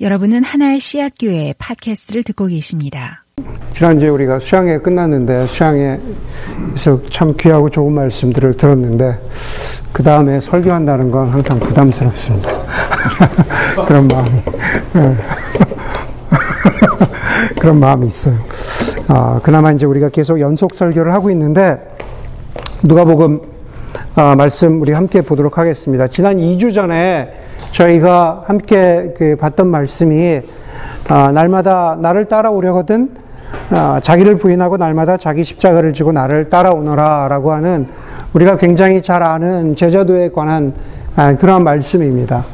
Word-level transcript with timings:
여러분은 0.00 0.42
하나의 0.42 0.80
씨앗 0.80 1.12
교회 1.20 1.54
팟캐스트를 1.56 2.24
듣고 2.24 2.46
계십니다. 2.46 3.24
지난주에 3.70 4.08
우리가 4.08 4.40
수양회 4.40 4.78
끝났는데 4.78 5.46
수양회에서 5.46 7.04
참 7.10 7.32
귀하고 7.38 7.70
좋은 7.70 7.92
말씀들을 7.92 8.56
들었는데 8.56 9.20
그 9.92 10.02
다음에 10.02 10.40
설교한다는 10.40 11.12
건 11.12 11.28
항상 11.28 11.60
부담스럽습니다. 11.60 12.50
그런 13.86 14.08
마음이 14.08 14.30
네. 14.94 15.16
그런 17.60 17.78
마음이 17.78 18.08
있어요. 18.08 18.36
아, 19.06 19.38
그나마 19.44 19.70
이제 19.70 19.86
우리가 19.86 20.08
계속 20.08 20.40
연속 20.40 20.74
설교를 20.74 21.12
하고 21.12 21.30
있는데 21.30 21.78
누가복음 22.82 23.53
아, 24.16 24.34
말씀 24.36 24.80
우리 24.80 24.92
함께 24.92 25.20
보도록 25.20 25.58
하겠습니다. 25.58 26.06
지난 26.08 26.38
2주 26.38 26.74
전에 26.74 27.32
저희가 27.70 28.42
함께 28.46 29.14
그 29.16 29.36
봤던 29.36 29.66
말씀이 29.66 30.40
아, 31.08 31.32
날마다 31.32 31.98
나를 32.00 32.26
따라오려거든 32.26 33.10
아, 33.70 34.00
자기를 34.02 34.36
부인하고 34.36 34.76
날마다 34.76 35.16
자기 35.16 35.44
십자가를 35.44 35.92
지고 35.92 36.12
나를 36.12 36.48
따라오너라라고 36.48 37.52
하는 37.52 37.86
우리가 38.32 38.56
굉장히 38.56 39.00
잘 39.00 39.22
아는 39.22 39.74
제자도에 39.74 40.30
관한 40.30 40.74
아, 41.16 41.36
그러한 41.36 41.62
말씀입니다. 41.62 42.44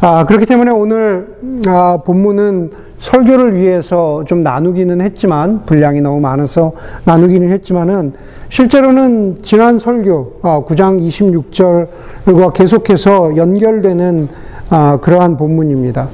아, 0.00 0.24
그렇기 0.24 0.46
때문에 0.46 0.72
오늘 0.72 1.36
아, 1.68 1.98
본문은 2.04 2.70
설교를 2.98 3.56
위해서 3.56 4.24
좀 4.26 4.42
나누기는 4.42 5.00
했지만 5.00 5.64
분량이 5.66 6.00
너무 6.00 6.20
많아서 6.20 6.72
나누기는 7.04 7.50
했지만은 7.50 8.12
실제로는 8.52 9.36
지난 9.40 9.78
설교 9.78 10.40
아, 10.42 10.62
9장 10.66 11.00
26절과 11.00 12.52
계속해서 12.52 13.38
연결되는 13.38 14.28
아, 14.68 14.98
그러한 15.00 15.38
본문입니다. 15.38 16.10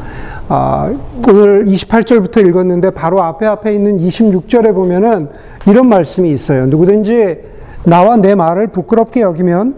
아, 0.46 0.94
오늘 1.26 1.64
28절부터 1.64 2.46
읽었는데 2.46 2.90
바로 2.90 3.24
앞에 3.24 3.44
앞에 3.44 3.74
있는 3.74 3.98
26절에 3.98 4.72
보면은 4.72 5.28
이런 5.66 5.88
말씀이 5.88 6.30
있어요. 6.30 6.66
누구든지 6.66 7.40
나와 7.82 8.16
내 8.16 8.36
말을 8.36 8.68
부끄럽게 8.68 9.20
여기면 9.22 9.74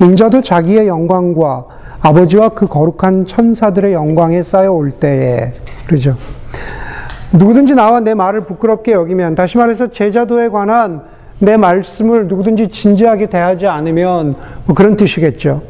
인자도 0.00 0.40
자기의 0.40 0.86
영광과 0.86 1.64
아버지와 2.00 2.50
그 2.50 2.68
거룩한 2.68 3.24
천사들의 3.24 3.92
영광에 3.92 4.40
쌓여올 4.44 4.92
때에 4.92 5.52
그러죠. 5.88 6.14
누구든지 7.32 7.74
나와 7.74 7.98
내 7.98 8.14
말을 8.14 8.46
부끄럽게 8.46 8.92
여기면 8.92 9.34
다시 9.34 9.58
말해서 9.58 9.88
제자도에 9.88 10.50
관한 10.50 11.12
내 11.44 11.56
말씀을 11.56 12.26
누구든지 12.26 12.68
진지하게 12.68 13.26
대하지 13.26 13.66
않으면 13.66 14.34
뭐 14.66 14.74
그런 14.74 14.96
뜻이겠죠. 14.96 15.62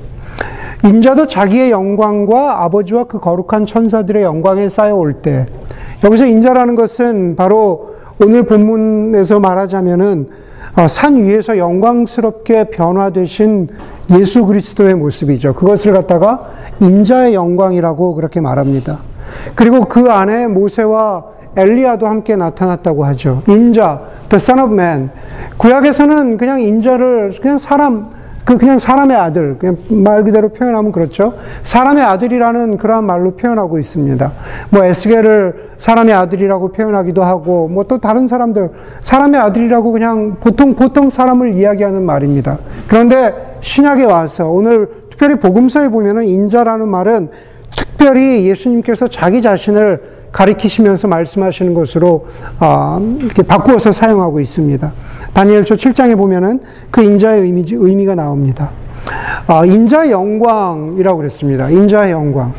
인자도 0.85 1.27
자기의 1.27 1.71
영광과 1.71 2.63
아버지와 2.65 3.05
그 3.05 3.19
거룩한 3.19 3.65
천사들의 3.67 4.23
영광에 4.23 4.69
쌓여올 4.69 5.15
때, 5.23 5.47
여기서 6.03 6.27
인자라는 6.27 6.75
것은 6.75 7.37
바로 7.37 7.95
오늘 8.21 8.45
본문에서 8.45 9.41
말하자면은 9.41 10.29
어, 10.77 10.89
산 10.89 11.23
위에서 11.23 11.57
영광스럽게 11.57 12.65
변화되신 12.65 13.69
예수 14.19 14.45
그리스도의 14.45 14.97
모습이죠. 14.97 15.55
그것을 15.55 15.93
갖다가 15.93 16.49
인자의 16.81 17.35
영광이라고 17.35 18.15
그렇게 18.15 18.41
말합니다. 18.41 18.99
그리고 19.55 19.85
그 19.85 20.11
안에 20.11 20.49
모세와 20.49 21.34
엘리야도 21.57 22.07
함께 22.07 22.37
나타났다고 22.37 23.05
하죠. 23.07 23.43
인자, 23.49 24.01
the 24.29 24.37
son 24.37 24.61
of 24.61 24.73
man. 24.73 25.11
구약에서는 25.57 26.37
그냥 26.37 26.61
인자를 26.61 27.33
그냥 27.41 27.59
사람, 27.59 28.11
그 28.45 28.59
그냥 28.59 28.79
사람의 28.79 29.17
아들, 29.17 29.57
그냥 29.59 29.79
말 29.89 30.23
그대로 30.23 30.51
표현하면 30.51 30.93
그렇죠. 30.93 31.35
사람의 31.63 32.03
아들이라는 32.05 32.77
그러한 32.77 33.05
말로 33.05 33.31
표현하고 33.33 33.79
있습니다. 33.79 34.33
뭐 34.69 34.85
에스겔을 34.85 35.71
사람의 35.79 36.13
아들이라고 36.13 36.73
표현하기도 36.73 37.25
하고, 37.25 37.69
뭐 37.69 37.85
또 37.85 37.99
다른 37.99 38.29
사람들 38.29 38.71
사람의 39.01 39.41
아들이라고 39.41 39.93
그냥 39.93 40.37
보통 40.41 40.75
보통 40.75 41.09
사람을 41.09 41.55
이야기하는 41.55 42.03
말입니다. 42.03 42.59
그런데 42.87 43.57
신약에 43.61 44.05
와서 44.05 44.49
오늘 44.49 44.89
특별히 45.09 45.37
복음서에 45.37 45.89
보면은 45.89 46.25
인자라는 46.25 46.89
말은 46.89 47.31
특별히 47.75 48.47
예수님께서 48.47 49.09
자기 49.09 49.41
자신을 49.41 50.24
가리키시면서 50.35 51.07
말씀하시는 51.07 51.75
것으로 51.75 52.27
어, 52.59 53.17
이렇게 53.21 53.43
바꾸어서 53.43 53.93
사용하고 53.93 54.41
있습니다. 54.41 54.93
다니엘서 55.33 55.77
7장에 55.77 56.19
보면은 56.19 56.61
그 56.91 57.03
인자의 57.03 57.43
의미, 57.43 57.65
의미가 57.71 58.17
나옵니다. 58.17 58.73
어, 59.47 59.65
인자의 59.65 60.11
영광이라고 60.11 61.19
그랬습니다. 61.19 61.71
인자의 61.71 62.11
영광. 62.13 62.53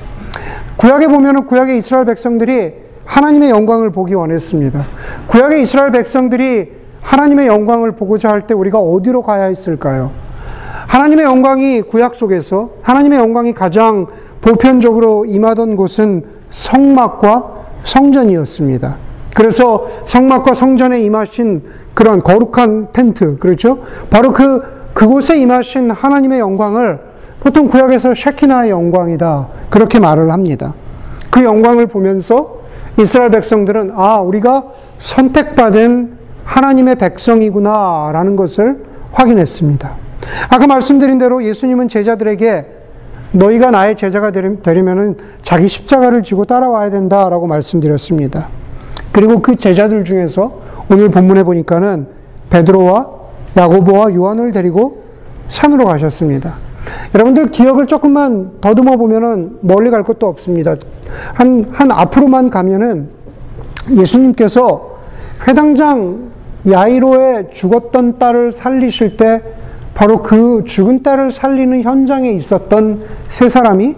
구약에 0.77 1.07
보면은 1.07 1.45
구약의 1.47 1.77
이스라엘 1.77 2.05
백성들이 2.05 2.73
하나님의 3.03 3.49
영광을 3.49 3.91
보기 3.91 4.13
원했습니다. 4.13 4.85
구약의 5.27 5.61
이스라엘 5.61 5.91
백성들이 5.91 6.71
하나님의 7.01 7.47
영광을 7.47 7.91
보고자 7.91 8.31
할 8.31 8.41
때 8.47 8.53
우리가 8.53 8.79
어디로 8.79 9.21
가야 9.21 9.45
했을까요? 9.45 10.11
하나님의 10.87 11.25
영광이 11.25 11.81
구약 11.83 12.15
속에서 12.15 12.69
하나님의 12.83 13.19
영광이 13.19 13.53
가장 13.53 14.07
보편적으로 14.41 15.25
임하던 15.25 15.75
곳은 15.75 16.23
성막과 16.51 17.54
성전이었습니다. 17.85 18.97
그래서 19.33 19.87
성막과 20.05 20.53
성전에 20.53 21.01
임하신 21.01 21.63
그런 21.93 22.21
거룩한 22.21 22.89
텐트, 22.93 23.37
그렇죠? 23.37 23.79
바로 24.09 24.33
그, 24.33 24.61
그곳에 24.93 25.37
임하신 25.37 25.91
하나님의 25.91 26.39
영광을 26.39 26.99
보통 27.39 27.67
구약에서 27.67 28.13
쉐키나의 28.13 28.71
영광이다. 28.71 29.47
그렇게 29.69 29.99
말을 29.99 30.31
합니다. 30.31 30.73
그 31.29 31.43
영광을 31.43 31.85
보면서 31.87 32.57
이스라엘 32.97 33.29
백성들은, 33.29 33.91
아, 33.93 34.19
우리가 34.21 34.63
선택받은 34.99 36.17
하나님의 36.45 36.95
백성이구나, 36.95 38.11
라는 38.13 38.35
것을 38.35 38.83
확인했습니다. 39.11 39.97
아까 40.49 40.67
말씀드린 40.67 41.17
대로 41.17 41.43
예수님은 41.43 41.87
제자들에게 41.87 42.65
너희가 43.35 43.71
나의 43.71 43.95
제자가 43.95 44.31
되려면 44.31 45.17
자기 45.41 45.67
십자가를 45.67 46.23
지고 46.23 46.45
따라와야 46.45 46.89
된다라고 46.89 47.47
말씀드렸습니다. 47.47 48.49
그리고 49.11 49.41
그 49.41 49.55
제자들 49.55 50.03
중에서 50.03 50.59
오늘 50.89 51.09
본문에 51.09 51.43
보니까는 51.43 52.07
베드로와 52.49 53.09
야고보와 53.57 54.13
요한을 54.13 54.51
데리고 54.51 55.03
산으로 55.47 55.85
가셨습니다. 55.85 56.57
여러분들 57.13 57.47
기억을 57.47 57.87
조금만 57.87 58.51
더듬어 58.61 58.97
보면은 58.97 59.57
멀리 59.61 59.89
갈 59.89 60.03
것도 60.03 60.27
없습니다. 60.27 60.75
한, 61.33 61.65
한 61.71 61.91
앞으로만 61.91 62.49
가면은 62.49 63.09
예수님께서 63.95 64.97
회당장 65.47 66.31
야이로의 66.69 67.49
죽었던 67.51 68.17
딸을 68.17 68.51
살리실 68.51 69.17
때 69.17 69.41
바로 69.95 70.21
그 70.21 70.63
죽은 70.65 71.01
딸을 71.01 71.31
살리는 71.31 71.81
현장에 71.81 72.29
있었던 72.33 73.01
세 73.29 73.49
사람이 73.49 73.95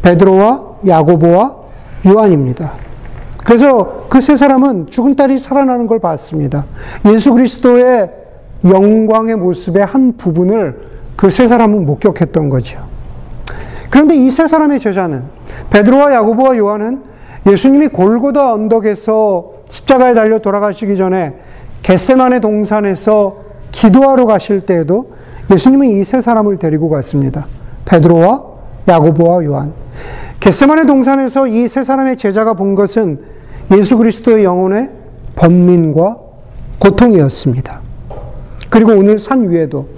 베드로와 0.00 0.76
야고보와 0.86 1.56
요한입니다. 2.06 2.72
그래서 3.44 4.06
그 4.08 4.20
세 4.20 4.36
사람은 4.36 4.86
죽은 4.86 5.16
딸이 5.16 5.38
살아나는 5.38 5.86
걸 5.86 5.98
봤습니다. 5.98 6.64
예수 7.06 7.32
그리스도의 7.34 8.10
영광의 8.64 9.36
모습의 9.36 9.84
한 9.84 10.16
부분을 10.16 10.88
그 11.16 11.28
세 11.30 11.48
사람은 11.48 11.84
목격했던 11.84 12.48
거죠. 12.48 12.80
그런데 13.90 14.14
이 14.14 14.30
세 14.30 14.46
사람의 14.46 14.78
제자는 14.78 15.24
베드로와 15.70 16.14
야고보와 16.14 16.56
요한은 16.58 17.02
예수님이 17.46 17.88
골고다 17.88 18.52
언덕에서 18.54 19.52
십자가에 19.68 20.14
달려 20.14 20.38
돌아가시기 20.38 20.96
전에 20.96 21.34
겟세만의 21.82 22.40
동산에서 22.40 23.36
기도하러 23.72 24.26
가실 24.26 24.60
때에도 24.60 25.12
예수님은 25.50 25.88
이 25.88 26.04
세 26.04 26.20
사람을 26.20 26.58
데리고 26.58 26.88
갔습니다. 26.90 27.46
베드로와 27.84 28.44
야고보와 28.88 29.44
요한. 29.44 29.72
겟세만의 30.40 30.86
동산에서 30.86 31.46
이 31.46 31.66
세 31.66 31.82
사람의 31.82 32.16
제자가 32.16 32.54
본 32.54 32.74
것은 32.74 33.20
예수 33.72 33.96
그리스도의 33.98 34.44
영혼의 34.44 34.90
번민과 35.36 36.16
고통이었습니다. 36.78 37.80
그리고 38.70 38.92
오늘 38.92 39.18
산 39.18 39.50
위에도 39.50 39.88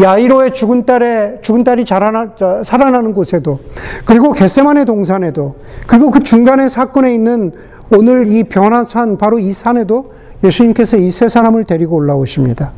야이로의 0.00 0.52
죽은 0.52 0.84
딸의 0.84 1.38
죽은 1.42 1.62
딸이 1.62 1.84
자라나, 1.84 2.32
살아나는 2.64 3.14
곳에도 3.14 3.60
그리고 4.04 4.32
겟세만의 4.32 4.84
동산에도 4.84 5.54
그리고 5.86 6.10
그 6.10 6.20
중간에 6.24 6.68
사건에 6.68 7.14
있는 7.14 7.52
오늘 7.92 8.26
이 8.26 8.42
변화산 8.42 9.16
바로 9.16 9.38
이 9.38 9.52
산에도 9.52 10.12
예수님께서 10.42 10.96
이 10.96 11.10
세 11.12 11.28
사람을 11.28 11.64
데리고 11.64 11.94
올라오십니다. 11.96 12.72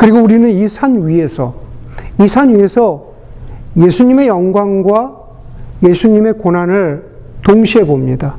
그리고 0.00 0.18
우리는 0.22 0.48
이 0.48 0.66
산 0.66 1.06
위에서, 1.06 1.54
이 2.20 2.26
산 2.26 2.48
위에서 2.54 3.10
예수님의 3.76 4.28
영광과 4.28 5.16
예수님의 5.82 6.34
고난을 6.34 7.04
동시에 7.44 7.84
봅니다. 7.84 8.36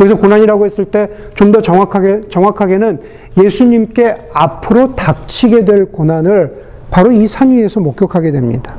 여기서 0.00 0.16
고난이라고 0.18 0.64
했을 0.66 0.84
때 0.86 1.08
좀 1.34 1.50
더 1.52 1.60
정확하게, 1.62 2.28
정확하게는 2.28 3.00
예수님께 3.42 4.28
앞으로 4.34 4.94
닥치게 4.94 5.64
될 5.64 5.86
고난을 5.86 6.52
바로 6.90 7.10
이 7.10 7.26
산 7.26 7.50
위에서 7.52 7.80
목격하게 7.80 8.30
됩니다. 8.32 8.76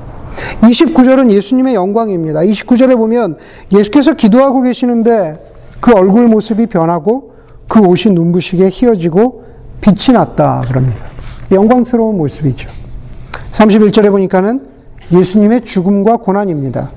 29절은 0.61 1.31
예수님의 1.31 1.73
영광입니다. 1.75 2.41
29절에 2.41 2.95
보면 2.95 3.37
예수께서 3.71 4.13
기도하고 4.13 4.61
계시는데 4.61 5.37
그 5.79 5.93
얼굴 5.93 6.27
모습이 6.27 6.67
변하고 6.67 7.33
그 7.67 7.79
옷이 7.79 8.13
눈부시게 8.13 8.69
휘어지고 8.69 9.43
빛이 9.81 10.13
났다 10.15 10.61
그럽니다. 10.67 11.12
영광스러운 11.53 12.17
모습이죠. 12.17 12.69
31절에 13.51 14.09
보니까는 14.11 14.67
예수님의 15.11 15.61
죽음과 15.61 16.17
고난입니다. 16.17 16.89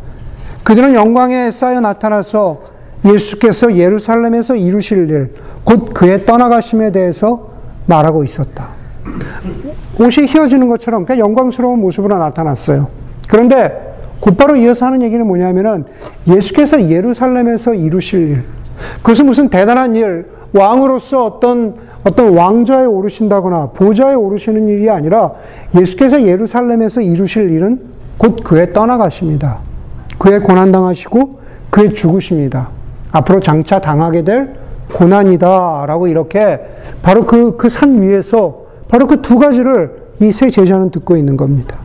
그들은 0.64 0.94
영광에 0.94 1.50
쌓여 1.50 1.80
나타나서 1.80 2.62
예수께서 3.04 3.76
예루살렘에서 3.76 4.56
이루실 4.56 5.10
일, 5.10 5.34
곧 5.64 5.92
그의 5.94 6.24
떠나가심에 6.24 6.90
대해서 6.90 7.50
말하고 7.86 8.24
있었다. 8.24 8.68
옷이 9.98 10.26
휘어지는 10.26 10.68
것처럼 10.68 11.06
그냥 11.06 11.20
영광스러운 11.20 11.80
모습으로 11.80 12.18
나타났어요. 12.18 12.88
그런데 13.28 13.96
곧바로 14.20 14.56
이어서 14.56 14.86
하는 14.86 15.02
얘기는 15.02 15.24
뭐냐면은 15.26 15.84
예수께서 16.26 16.88
예루살렘에서 16.88 17.74
이루실 17.74 18.30
일. 18.30 18.44
그것은 18.98 19.26
무슨 19.26 19.48
대단한 19.48 19.94
일, 19.94 20.26
왕으로서 20.52 21.24
어떤 21.24 21.76
어떤 22.06 22.36
왕좌에 22.36 22.84
오르신다거나 22.84 23.70
보좌에 23.74 24.14
오르시는 24.14 24.68
일이 24.68 24.88
아니라 24.88 25.32
예수께서 25.74 26.22
예루살렘에서 26.22 27.00
이루실 27.00 27.50
일은 27.50 27.80
곧 28.16 28.36
그의 28.44 28.72
떠나가십니다. 28.72 29.58
그의 30.18 30.38
고난당하시고 30.40 31.40
그의 31.70 31.92
죽으십니다. 31.92 32.68
앞으로 33.10 33.40
장차 33.40 33.80
당하게 33.80 34.22
될 34.22 34.54
고난이다 34.94 35.86
라고 35.86 36.06
이렇게 36.06 36.60
바로 37.02 37.26
그 37.26 37.56
그 37.56 37.68
산 37.68 38.00
위에서 38.00 38.62
바로 38.88 39.08
그 39.08 39.20
두 39.20 39.38
가지를 39.38 40.06
이 40.20 40.30
세 40.30 40.48
제자는 40.48 40.90
듣고 40.90 41.16
있는 41.16 41.36
겁니다. 41.36 41.76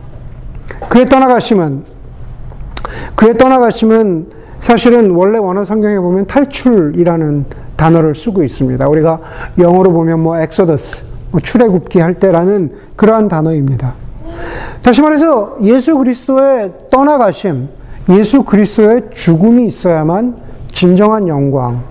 그의 0.88 1.06
떠나가심은 1.06 1.82
그의 3.16 3.34
떠나가심은 3.34 4.26
사실은 4.60 5.10
원래 5.10 5.38
원어 5.38 5.64
성경에 5.64 5.98
보면 5.98 6.26
탈출이라는 6.26 7.44
단어를 7.82 8.14
쓰고 8.14 8.44
있습니다. 8.44 8.88
우리가 8.88 9.18
영어로 9.58 9.92
보면 9.92 10.20
뭐 10.20 10.38
엑소더스, 10.38 11.04
뭐 11.32 11.40
출애굽기 11.40 11.98
할 11.98 12.14
때라는 12.14 12.70
그러한 12.94 13.26
단어입니다. 13.26 13.94
다시 14.82 15.02
말해서 15.02 15.56
예수 15.62 15.96
그리스도의 15.98 16.70
떠나가심, 16.90 17.68
예수 18.10 18.44
그리스도의 18.44 19.10
죽음이 19.12 19.66
있어야만 19.66 20.36
진정한 20.70 21.26
영광, 21.26 21.82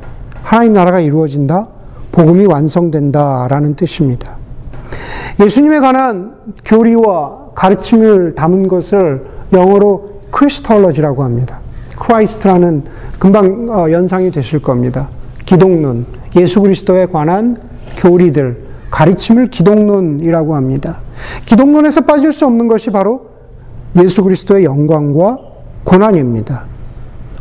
하나님 0.43 0.73
나라가 0.73 1.01
이루어진다, 1.01 1.67
복음이 2.13 2.45
완성된다라는 2.45 3.75
뜻입니다. 3.75 4.37
예수님에 5.41 5.79
관한 5.79 6.35
교리와 6.63 7.51
가르침을 7.53 8.35
담은 8.35 8.69
것을 8.69 9.25
영어로 9.51 10.21
Christology라고 10.31 11.23
합니다. 11.23 11.59
Christ라는 11.99 12.83
금방 13.19 13.67
어, 13.69 13.91
연상이 13.91 14.31
되실 14.31 14.61
겁니다. 14.61 15.09
기독론, 15.51 16.05
예수 16.37 16.61
그리스도에 16.61 17.07
관한 17.07 17.57
교리들, 17.97 18.63
가르침을 18.89 19.47
기독론이라고 19.47 20.55
합니다. 20.55 21.01
기독론에서 21.45 22.01
빠질 22.01 22.31
수 22.31 22.45
없는 22.45 22.69
것이 22.69 22.89
바로 22.89 23.25
예수 24.01 24.23
그리스도의 24.23 24.63
영광과 24.63 25.39
고난입니다. 25.83 26.67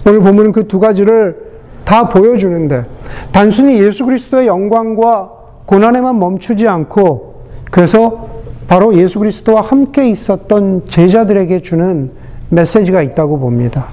오늘 0.09 0.19
보면 0.23 0.51
그 0.51 0.65
두 0.65 0.81
가지를 0.81 1.51
다 1.85 2.09
보여주는데 2.09 2.85
단순히 3.31 3.81
예수 3.81 4.05
그리스도의 4.05 4.49
영광과 4.49 5.31
고난에만 5.67 6.19
멈추지 6.19 6.67
않고 6.67 7.45
그래서 7.71 8.27
바로 8.67 8.93
예수 8.97 9.21
그리스도와 9.21 9.61
함께 9.61 10.11
있었던 10.11 10.85
제자들에게 10.85 11.61
주는 11.61 12.11
메시지가 12.49 13.03
있다고 13.03 13.39
봅니다. 13.39 13.87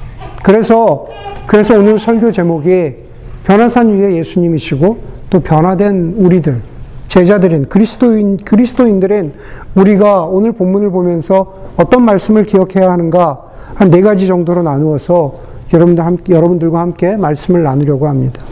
그래서 0.43 1.05
그래서 1.45 1.75
오늘 1.75 1.99
설교 1.99 2.31
제목이 2.31 3.06
변화산 3.47 3.87
위에 3.87 4.17
예수님이시고 4.17 4.97
또 5.29 5.39
변화된 5.39 6.15
우리들 6.17 6.61
제자들인 7.07 7.69
그리스도인 7.69 8.35
그리스도인들인 8.35 9.33
우리가 9.73 10.25
오늘 10.25 10.51
본문을 10.51 10.91
보면서 10.91 11.53
어떤 11.77 12.03
말씀을 12.03 12.43
기억해야 12.43 12.91
하는가 12.91 13.41
한 13.73 13.89
네 13.89 14.01
가지 14.01 14.27
정도로 14.27 14.63
나누어서 14.63 15.35
여러분들 15.71 16.03
여러분들과 16.29 16.79
함께 16.79 17.15
말씀을 17.15 17.63
나누려고 17.63 18.07
합니다. 18.07 18.43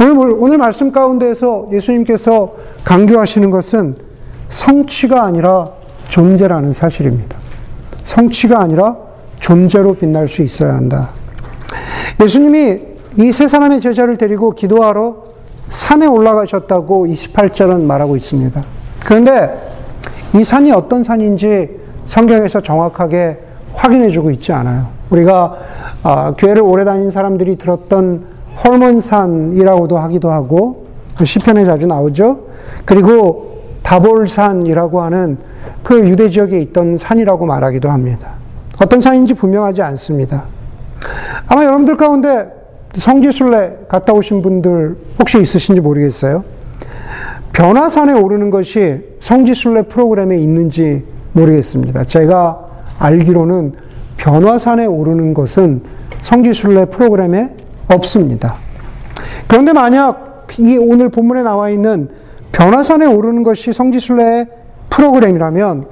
오늘 0.00 0.34
오늘 0.38 0.58
말씀 0.58 0.90
가운데에서 0.90 1.68
예수님께서 1.72 2.54
강조하시는 2.84 3.50
것은 3.50 3.96
성취가 4.48 5.22
아니라 5.22 5.70
존재라는 6.08 6.72
사실입니다. 6.72 7.36
성취가 8.04 8.60
아니라 8.60 8.96
존재로 9.40 9.94
빛날 9.94 10.28
수 10.28 10.42
있어야 10.42 10.74
한다. 10.74 11.10
예수님이 12.22 12.93
이 13.16 13.30
세 13.30 13.46
사람의 13.46 13.80
제자를 13.80 14.16
데리고 14.16 14.50
기도하러 14.50 15.16
산에 15.68 16.06
올라가셨다고 16.06 17.06
28절은 17.06 17.82
말하고 17.82 18.16
있습니다. 18.16 18.62
그런데 19.04 19.72
이 20.34 20.42
산이 20.42 20.72
어떤 20.72 21.04
산인지 21.04 21.70
성경에서 22.06 22.60
정확하게 22.60 23.38
확인해 23.72 24.10
주고 24.10 24.30
있지 24.30 24.52
않아요. 24.52 24.88
우리가 25.10 25.54
어, 26.02 26.34
교회를 26.36 26.62
오래 26.62 26.84
다닌 26.84 27.10
사람들이 27.10 27.56
들었던 27.56 28.24
헐몬산이라고도 28.64 29.96
하기도 29.98 30.30
하고 30.30 30.86
시편에 31.22 31.64
자주 31.64 31.86
나오죠. 31.86 32.40
그리고 32.84 33.62
다볼산이라고 33.82 35.02
하는 35.02 35.38
그 35.82 36.00
유대 36.08 36.28
지역에 36.28 36.60
있던 36.60 36.96
산이라고 36.96 37.46
말하기도 37.46 37.90
합니다. 37.90 38.32
어떤 38.82 39.00
산인지 39.00 39.34
분명하지 39.34 39.82
않습니다. 39.82 40.44
아마 41.46 41.64
여러분들 41.64 41.96
가운데 41.96 42.63
성지순례 42.94 43.86
갔다 43.88 44.12
오신 44.12 44.42
분들 44.42 44.96
혹시 45.18 45.40
있으신지 45.40 45.80
모르겠어요. 45.80 46.44
변화산에 47.52 48.12
오르는 48.12 48.50
것이 48.50 49.00
성지순례 49.20 49.82
프로그램에 49.82 50.38
있는지 50.38 51.04
모르겠습니다. 51.32 52.04
제가 52.04 52.60
알기로는 52.98 53.74
변화산에 54.16 54.86
오르는 54.86 55.34
것은 55.34 55.82
성지순례 56.22 56.86
프로그램에 56.86 57.54
없습니다. 57.88 58.56
그런데 59.48 59.72
만약 59.72 60.46
이 60.58 60.76
오늘 60.76 61.08
본문에 61.08 61.42
나와 61.42 61.68
있는 61.70 62.08
변화산에 62.52 63.06
오르는 63.06 63.42
것이 63.42 63.72
성지순례 63.72 64.46
프로그램이라면 64.90 65.86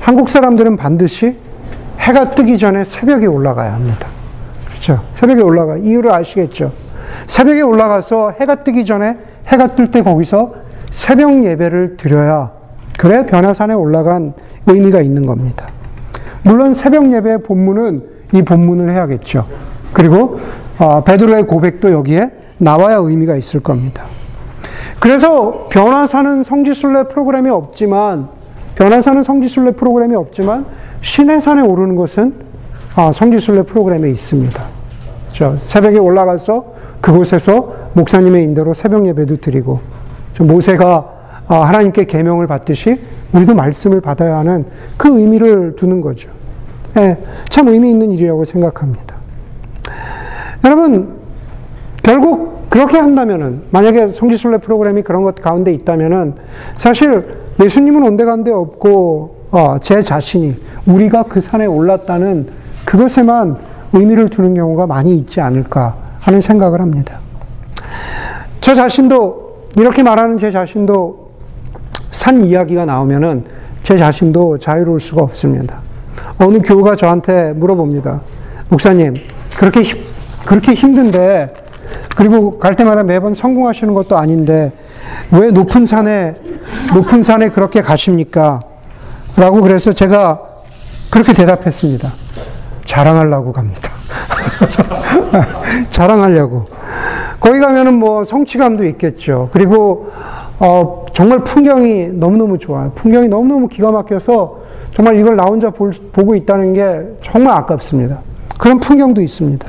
한국 0.00 0.28
사람들은 0.30 0.76
반드시 0.76 1.36
해가 1.98 2.30
뜨기 2.30 2.56
전에 2.56 2.84
새벽에 2.84 3.26
올라가야 3.26 3.74
합니다. 3.74 4.08
그렇죠? 4.78 5.02
새벽에 5.12 5.42
올라가. 5.42 5.76
이유를 5.76 6.12
아시겠죠? 6.12 6.72
새벽에 7.26 7.60
올라가서 7.62 8.34
해가 8.40 8.56
뜨기 8.62 8.84
전에 8.84 9.18
해가 9.48 9.68
뜰 9.68 9.90
때 9.90 10.02
거기서 10.02 10.54
새벽 10.90 11.44
예배를 11.44 11.96
드려야 11.96 12.52
그래 12.98 13.26
변화산에 13.26 13.74
올라간 13.74 14.34
의미가 14.66 15.00
있는 15.00 15.26
겁니다. 15.26 15.68
물론 16.44 16.74
새벽 16.74 17.12
예배의 17.12 17.42
본문은 17.42 18.02
이 18.34 18.42
본문을 18.42 18.92
해야겠죠. 18.92 19.46
그리고 19.92 20.38
어, 20.78 21.02
베드로의 21.02 21.44
고백도 21.44 21.90
여기에 21.90 22.30
나와야 22.58 22.96
의미가 22.96 23.36
있을 23.36 23.60
겁니다. 23.60 24.06
그래서 25.00 25.68
변화사는 25.70 26.42
성지순례 26.42 27.04
프로그램이 27.04 27.50
없지만 27.50 28.28
변화사는 28.74 29.22
성지순례 29.22 29.72
프로그램이 29.72 30.14
없지만 30.14 30.66
신의 31.00 31.40
산에 31.40 31.62
오르는 31.62 31.96
것은 31.96 32.34
아, 32.34 32.47
성지순례 33.12 33.62
프로그램에 33.62 34.10
있습니다. 34.10 34.64
저 35.32 35.56
새벽에 35.58 35.98
올라가서 35.98 36.64
그곳에서 37.00 37.72
목사님의 37.92 38.42
인도로 38.44 38.74
새벽 38.74 39.06
예배도 39.06 39.36
드리고 39.36 39.80
모세가 40.40 41.14
아, 41.46 41.60
하나님께 41.62 42.04
계명을 42.04 42.46
받듯이 42.46 43.00
우리도 43.32 43.54
말씀을 43.54 44.00
받아야 44.00 44.38
하는 44.38 44.64
그 44.96 45.18
의미를 45.18 45.76
두는 45.76 46.00
거죠. 46.00 46.30
예, 46.96 47.18
참 47.48 47.68
의미 47.68 47.90
있는 47.90 48.10
일이라고 48.12 48.44
생각합니다. 48.44 49.16
여러분 50.64 51.18
결국 52.02 52.68
그렇게 52.68 52.98
한다면은 52.98 53.62
만약에 53.70 54.12
성지순례 54.12 54.58
프로그램이 54.58 55.02
그런 55.02 55.22
것 55.22 55.36
가운데 55.36 55.72
있다면은 55.72 56.34
사실 56.76 57.36
예수님은 57.60 58.02
온데간데 58.02 58.50
없고 58.50 59.36
어, 59.50 59.76
제 59.80 60.02
자신이 60.02 60.56
우리가 60.86 61.24
그 61.24 61.40
산에 61.40 61.64
올랐다는 61.64 62.48
그것에만 62.88 63.58
의미를 63.92 64.30
두는 64.30 64.54
경우가 64.54 64.86
많이 64.86 65.14
있지 65.18 65.42
않을까 65.42 65.94
하는 66.20 66.40
생각을 66.40 66.80
합니다. 66.80 67.18
저 68.62 68.74
자신도 68.74 69.68
이렇게 69.76 70.02
말하는 70.02 70.38
제 70.38 70.50
자신도 70.50 71.28
산 72.10 72.42
이야기가 72.42 72.86
나오면은 72.86 73.44
제 73.82 73.98
자신도 73.98 74.56
자유로울 74.56 75.00
수가 75.00 75.22
없습니다. 75.22 75.82
어느 76.38 76.60
교우가 76.60 76.96
저한테 76.96 77.52
물어봅니다. 77.52 78.22
목사님, 78.70 79.12
그렇게, 79.58 79.82
그렇게 80.46 80.72
힘든데, 80.72 81.54
그리고 82.16 82.58
갈 82.58 82.74
때마다 82.74 83.02
매번 83.02 83.34
성공하시는 83.34 83.92
것도 83.92 84.16
아닌데, 84.16 84.72
왜 85.30 85.50
높은 85.50 85.84
산에, 85.84 86.36
높은 86.94 87.22
산에 87.22 87.50
그렇게 87.50 87.82
가십니까? 87.82 88.60
라고 89.36 89.60
그래서 89.60 89.92
제가 89.92 90.40
그렇게 91.10 91.34
대답했습니다. 91.34 92.27
자랑하려고 92.88 93.52
갑니다. 93.52 93.90
자랑하려고. 95.90 96.64
거기 97.38 97.60
가면은 97.60 97.94
뭐 97.94 98.24
성취감도 98.24 98.86
있겠죠. 98.86 99.50
그리고 99.52 100.10
어, 100.58 101.04
정말 101.12 101.40
풍경이 101.40 102.08
너무너무 102.14 102.56
좋아요. 102.56 102.90
풍경이 102.94 103.28
너무너무 103.28 103.68
기가 103.68 103.92
막혀서 103.92 104.62
정말 104.92 105.18
이걸 105.18 105.36
나 105.36 105.44
혼자 105.44 105.68
볼, 105.68 105.92
보고 106.12 106.34
있다는 106.34 106.72
게 106.72 107.06
정말 107.20 107.58
아깝습니다. 107.58 108.20
그런 108.58 108.80
풍경도 108.80 109.20
있습니다. 109.20 109.68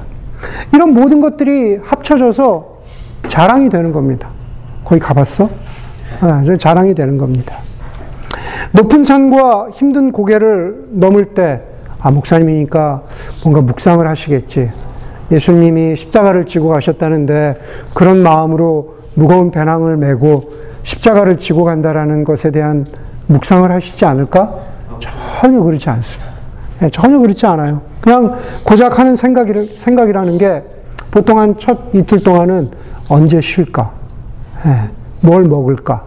이런 0.73 0.93
모든 0.93 1.19
것들이 1.19 1.77
합쳐져서 1.83 2.79
자랑이 3.27 3.67
되는 3.67 3.91
겁니다. 3.91 4.29
거기 4.85 5.01
가봤어? 5.01 5.49
네, 6.45 6.55
자랑이 6.55 6.95
되는 6.95 7.17
겁니다. 7.17 7.57
높은 8.71 9.03
산과 9.03 9.71
힘든 9.73 10.13
고개를 10.13 10.87
넘을 10.91 11.33
때, 11.33 11.63
아, 12.01 12.11
목사님이니까 12.11 13.03
뭔가 13.43 13.61
묵상을 13.61 14.05
하시겠지. 14.07 14.71
예수님이 15.31 15.95
십자가를 15.95 16.45
지고 16.45 16.69
가셨다는데 16.69 17.59
그런 17.93 18.23
마음으로 18.23 18.95
무거운 19.15 19.51
배낭을 19.51 19.97
메고 19.97 20.49
십자가를 20.83 21.37
지고 21.37 21.65
간다라는 21.65 22.23
것에 22.23 22.51
대한 22.51 22.85
묵상을 23.27 23.69
하시지 23.69 24.05
않을까? 24.05 24.55
전혀 24.99 25.61
그렇지 25.61 25.89
않습니다. 25.89 26.31
네, 26.79 26.89
전혀 26.89 27.19
그렇지 27.19 27.45
않아요. 27.45 27.81
그냥 28.01 28.35
고작 28.63 28.97
하는 28.97 29.15
생각이, 29.15 29.73
생각이라는 29.75 30.37
게 30.37 30.63
보통 31.11 31.37
한 31.39 31.55
첫 31.57 31.77
이틀 31.93 32.21
동안은 32.23 32.71
언제 33.09 33.41
쉴까? 33.41 33.91
네, 34.65 34.89
뭘 35.21 35.43
먹을까? 35.43 36.03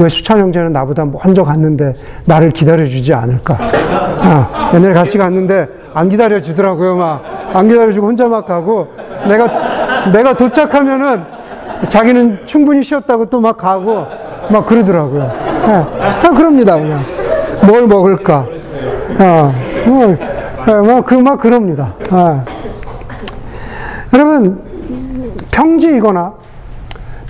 어, 0.00 0.02
왜 0.02 0.08
수찬 0.08 0.38
형제는 0.40 0.72
나보다 0.72 1.04
먼저 1.04 1.44
갔는데 1.44 1.94
나를 2.24 2.50
기다려주지 2.50 3.12
않을까? 3.14 3.54
어, 3.54 4.70
옛날에 4.74 4.94
같이 4.94 5.18
갔는데 5.18 5.68
안 5.94 6.08
기다려주더라고요. 6.08 6.96
막. 6.96 7.22
안 7.52 7.68
기다려주고 7.68 8.06
혼자 8.06 8.28
막 8.28 8.46
가고 8.46 8.88
내가, 9.28 10.10
내가 10.12 10.34
도착하면은 10.34 11.22
자기는 11.88 12.46
충분히 12.46 12.82
쉬었다고 12.82 13.26
또 13.26 13.40
막 13.40 13.56
가고 13.56 14.06
막 14.50 14.66
그러더라고요. 14.66 15.30
네, 16.22 16.28
그럽니다. 16.36 16.76
그냥. 16.78 17.00
뭘 17.66 17.86
먹을까? 17.86 18.46
어, 19.18 19.48
뭐, 19.86 20.16
뭐, 20.84 21.02
그, 21.02 21.14
막 21.14 21.38
그럽니다. 21.38 21.92
어. 22.10 22.44
여러분, 24.14 24.60
평지이거나, 25.50 26.32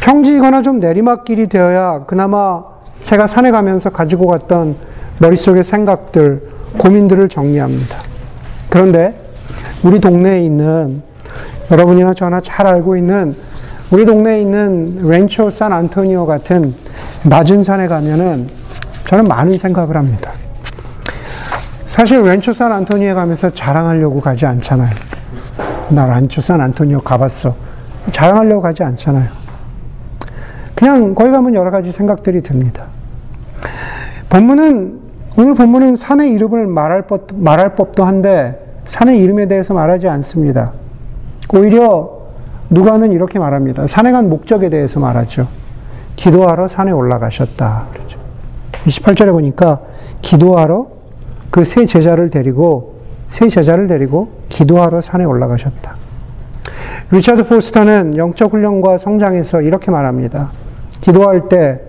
평지이거나 0.00 0.62
좀 0.62 0.78
내리막길이 0.78 1.46
되어야 1.46 2.04
그나마 2.06 2.62
제가 3.02 3.26
산에 3.26 3.50
가면서 3.50 3.90
가지고 3.90 4.26
갔던 4.26 4.76
머릿속의 5.18 5.62
생각들, 5.62 6.42
고민들을 6.78 7.28
정리합니다. 7.28 7.98
그런데 8.68 9.30
우리 9.82 10.00
동네에 10.00 10.42
있는 10.42 11.02
여러분이나 11.70 12.14
저나 12.14 12.40
잘 12.40 12.66
알고 12.66 12.96
있는 12.96 13.34
우리 13.90 14.04
동네에 14.04 14.40
있는 14.40 15.08
렌초 15.08 15.50
산 15.50 15.72
안토니오 15.72 16.26
같은 16.26 16.74
낮은 17.24 17.62
산에 17.62 17.88
가면은 17.88 18.48
저는 19.04 19.26
많은 19.26 19.58
생각을 19.58 19.96
합니다. 19.96 20.32
사실 21.86 22.22
렌초 22.22 22.52
산 22.52 22.72
안토니오에 22.72 23.14
가면서 23.14 23.50
자랑하려고 23.50 24.20
가지 24.20 24.46
않잖아요. 24.46 24.90
나 25.90 26.06
렌초 26.06 26.40
산 26.40 26.60
안토니오 26.60 27.00
가봤어. 27.00 27.54
자랑하려고 28.10 28.62
가지 28.62 28.82
않잖아요. 28.82 29.39
그냥 30.80 31.14
거기 31.14 31.30
가면 31.30 31.54
여러 31.54 31.70
가지 31.70 31.92
생각들이 31.92 32.40
듭니다. 32.40 32.86
본문은 34.30 34.98
오늘 35.36 35.54
본문은 35.54 35.94
산의 35.94 36.32
이름을 36.32 36.66
말할, 36.68 37.02
법, 37.02 37.26
말할 37.34 37.74
법도 37.74 38.02
한데 38.02 38.78
산의 38.86 39.20
이름에 39.22 39.46
대해서 39.46 39.74
말하지 39.74 40.08
않습니다. 40.08 40.72
오히려 41.52 42.20
누가는 42.70 43.12
이렇게 43.12 43.38
말합니다. 43.38 43.86
산에 43.86 44.10
간 44.10 44.30
목적에 44.30 44.70
대해서 44.70 45.00
말하죠. 45.00 45.48
기도하러 46.16 46.66
산에 46.66 46.92
올라가셨다. 46.92 47.88
그러죠. 47.92 48.18
28절에 48.84 49.32
보니까 49.32 49.80
기도하러 50.22 50.88
그 51.50 51.62
세 51.62 51.84
제자를 51.84 52.30
데리고 52.30 52.94
세 53.28 53.48
제자를 53.48 53.86
데리고 53.86 54.30
기도하러 54.48 55.02
산에 55.02 55.24
올라가셨다. 55.26 55.96
리차드 57.10 57.48
포스터는 57.48 58.16
영적 58.16 58.54
훈련과 58.54 58.96
성장에서 58.96 59.60
이렇게 59.60 59.90
말합니다. 59.90 60.52
기도할 61.00 61.48
때 61.48 61.82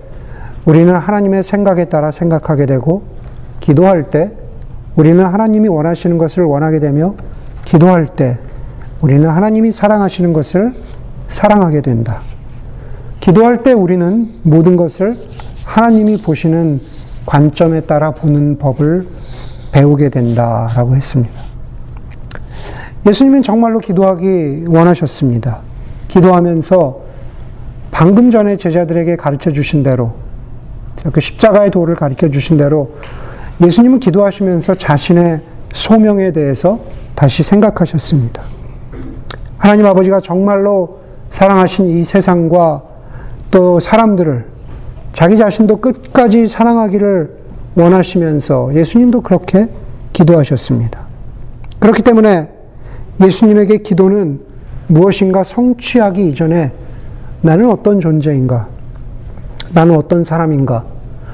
우리는 0.65 0.93
하나님의 0.95 1.43
생각에 1.43 1.85
따라 1.85 2.11
생각하게 2.11 2.65
되고 2.65 3.03
기도할 3.59 4.09
때 4.09 4.31
우리는 4.95 5.23
하나님이 5.23 5.67
원하시는 5.67 6.17
것을 6.17 6.43
원하게 6.43 6.79
되며 6.79 7.15
기도할 7.65 8.07
때 8.07 8.37
우리는 9.01 9.27
하나님이 9.27 9.71
사랑하시는 9.71 10.33
것을 10.33 10.73
사랑하게 11.27 11.81
된다. 11.81 12.21
기도할 13.19 13.57
때 13.57 13.71
우리는 13.71 14.33
모든 14.43 14.75
것을 14.75 15.17
하나님이 15.63 16.21
보시는 16.21 16.81
관점에 17.25 17.81
따라 17.81 18.11
보는 18.11 18.57
법을 18.57 19.07
배우게 19.71 20.09
된다라고 20.09 20.95
했습니다. 20.95 21.41
예수님은 23.07 23.41
정말로 23.41 23.79
기도하기 23.79 24.65
원하셨습니다. 24.67 25.61
기도하면서 26.07 27.10
방금 28.01 28.31
전에 28.31 28.55
제자들에게 28.55 29.15
가르쳐 29.15 29.51
주신 29.51 29.84
대로 29.84 30.13
그 31.13 31.22
십자가의 31.22 31.70
도를 31.70 31.93
가르쳐 31.93 32.31
주신 32.31 32.58
대로 32.58 32.96
예수님은 33.63 34.00
기도하시면서 34.00 34.74
자신의 34.74 35.41
소명에 35.72 36.31
대해서 36.31 36.79
다시 37.13 37.43
생각하셨습니다. 37.43 38.41
하나님 39.55 39.86
아버지가 39.86 40.20
정말로 40.20 41.01
사랑하신 41.29 41.89
이 41.89 42.03
세상과 42.03 42.81
또 43.51 43.79
사람들을 43.79 44.48
자기 45.12 45.38
자신도 45.38 45.77
끝까지 45.77 46.48
사랑하기를 46.48 47.38
원하시면서 47.75 48.74
예수님도 48.74 49.22
그렇게 49.22 49.67
기도하셨습니다. 50.12 51.05
그렇기 51.79 52.01
때문에 52.01 52.50
예수님에게 53.22 53.77
기도는 53.77 54.41
무엇인가 54.88 55.43
성취하기 55.43 56.29
이전에 56.29 56.80
나는 57.41 57.69
어떤 57.69 58.00
존재인가? 58.00 58.67
나는 59.74 59.95
어떤 59.95 60.24
사람인가? 60.24 60.86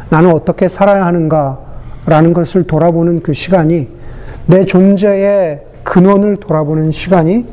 나는 0.09 0.31
어떻게 0.31 0.67
살아야 0.67 1.05
하는가? 1.05 1.59
라는 2.05 2.33
것을 2.33 2.63
돌아보는 2.63 3.21
그 3.21 3.33
시간이 3.33 3.89
내 4.45 4.65
존재의 4.65 5.63
근원을 5.83 6.37
돌아보는 6.37 6.91
시간이 6.91 7.45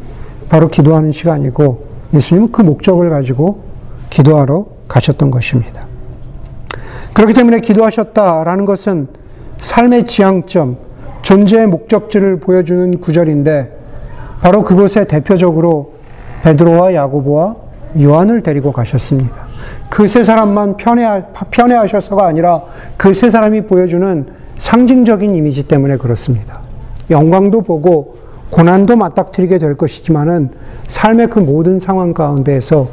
바로 0.48 0.68
기도하는 0.68 1.10
시간이고 1.10 1.86
예수님은 2.14 2.52
그 2.52 2.62
목적을 2.62 3.10
가지고 3.10 3.62
기도하러 4.10 4.66
가셨던 4.86 5.32
것입니다. 5.32 5.86
그렇기 7.14 7.32
때문에 7.32 7.60
기도하셨다라는 7.60 8.64
것은 8.64 9.08
삶의 9.58 10.04
지향점, 10.04 10.76
존재의 11.22 11.66
목적지를 11.66 12.38
보여주는 12.38 13.00
구절인데 13.00 13.76
바로 14.40 14.62
그곳에 14.62 15.04
대표적으로 15.04 15.94
베드로와 16.42 16.94
야고보와 16.94 17.63
요한을 18.00 18.42
데리고 18.42 18.72
가셨습니다. 18.72 19.46
그 19.90 20.06
세 20.06 20.24
사람만 20.24 20.76
편애하, 20.76 21.22
편애하셔서가 21.50 22.26
아니라 22.26 22.62
그 22.96 23.12
세 23.14 23.30
사람이 23.30 23.62
보여주는 23.62 24.26
상징적인 24.58 25.34
이미지 25.34 25.66
때문에 25.66 25.96
그렇습니다. 25.96 26.60
영광도 27.10 27.62
보고 27.62 28.16
고난도 28.50 28.96
맞닥뜨리게 28.96 29.58
될 29.58 29.74
것이지만은 29.74 30.50
삶의 30.86 31.28
그 31.28 31.38
모든 31.40 31.80
상황 31.80 32.14
가운데에서 32.14 32.88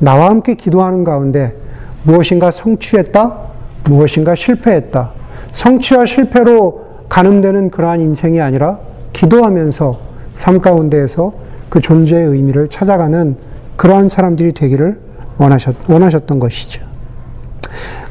나와 0.00 0.28
함께 0.28 0.54
기도하는 0.54 1.04
가운데 1.04 1.54
무엇인가 2.02 2.50
성취했다, 2.50 3.36
무엇인가 3.84 4.34
실패했다. 4.34 5.12
성취와 5.52 6.04
실패로 6.04 6.84
가늠되는 7.08 7.70
그러한 7.70 8.00
인생이 8.00 8.40
아니라 8.40 8.78
기도하면서 9.12 9.92
삶 10.34 10.58
가운데에서 10.58 11.32
그 11.68 11.80
존재의 11.80 12.26
의미를 12.26 12.68
찾아가는 12.68 13.36
그러한 13.76 14.08
사람들이 14.08 14.52
되기를 14.52 15.00
원하셨, 15.38 15.88
원하셨던 15.88 16.38
것이죠. 16.38 16.82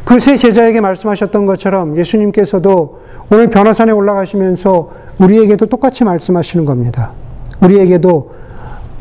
그 0.05 0.20
세 0.20 0.36
제자에게 0.36 0.82
말씀하셨던 0.82 1.46
것처럼 1.46 1.98
예수님께서도 1.98 3.00
오늘 3.32 3.50
변화산에 3.50 3.91
올라가시면서 3.91 4.91
우리에게도 5.20 5.67
똑같이 5.67 6.03
말씀하시는 6.03 6.65
겁니다. 6.65 7.13
우리에게도 7.62 8.32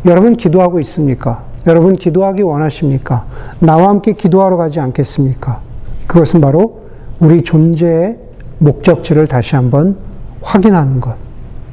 여러분 0.07 0.37
기도하고 0.37 0.81
있습니까? 0.81 1.45
여러분 1.66 1.97
기도하기 1.97 2.42
원하십니까? 2.42 3.26
나와 3.59 3.88
함께 3.88 4.12
기도하러 4.12 4.57
가지 4.57 4.81
않겠습니까? 4.81 5.61
그것은 6.07 6.40
바로 6.40 6.83
우리 7.21 7.42
존재의 7.42 8.19
목적지를 8.59 9.26
다시 9.26 9.57
한번 9.57 9.97
확인하는 10.40 11.00
것. 11.00 11.16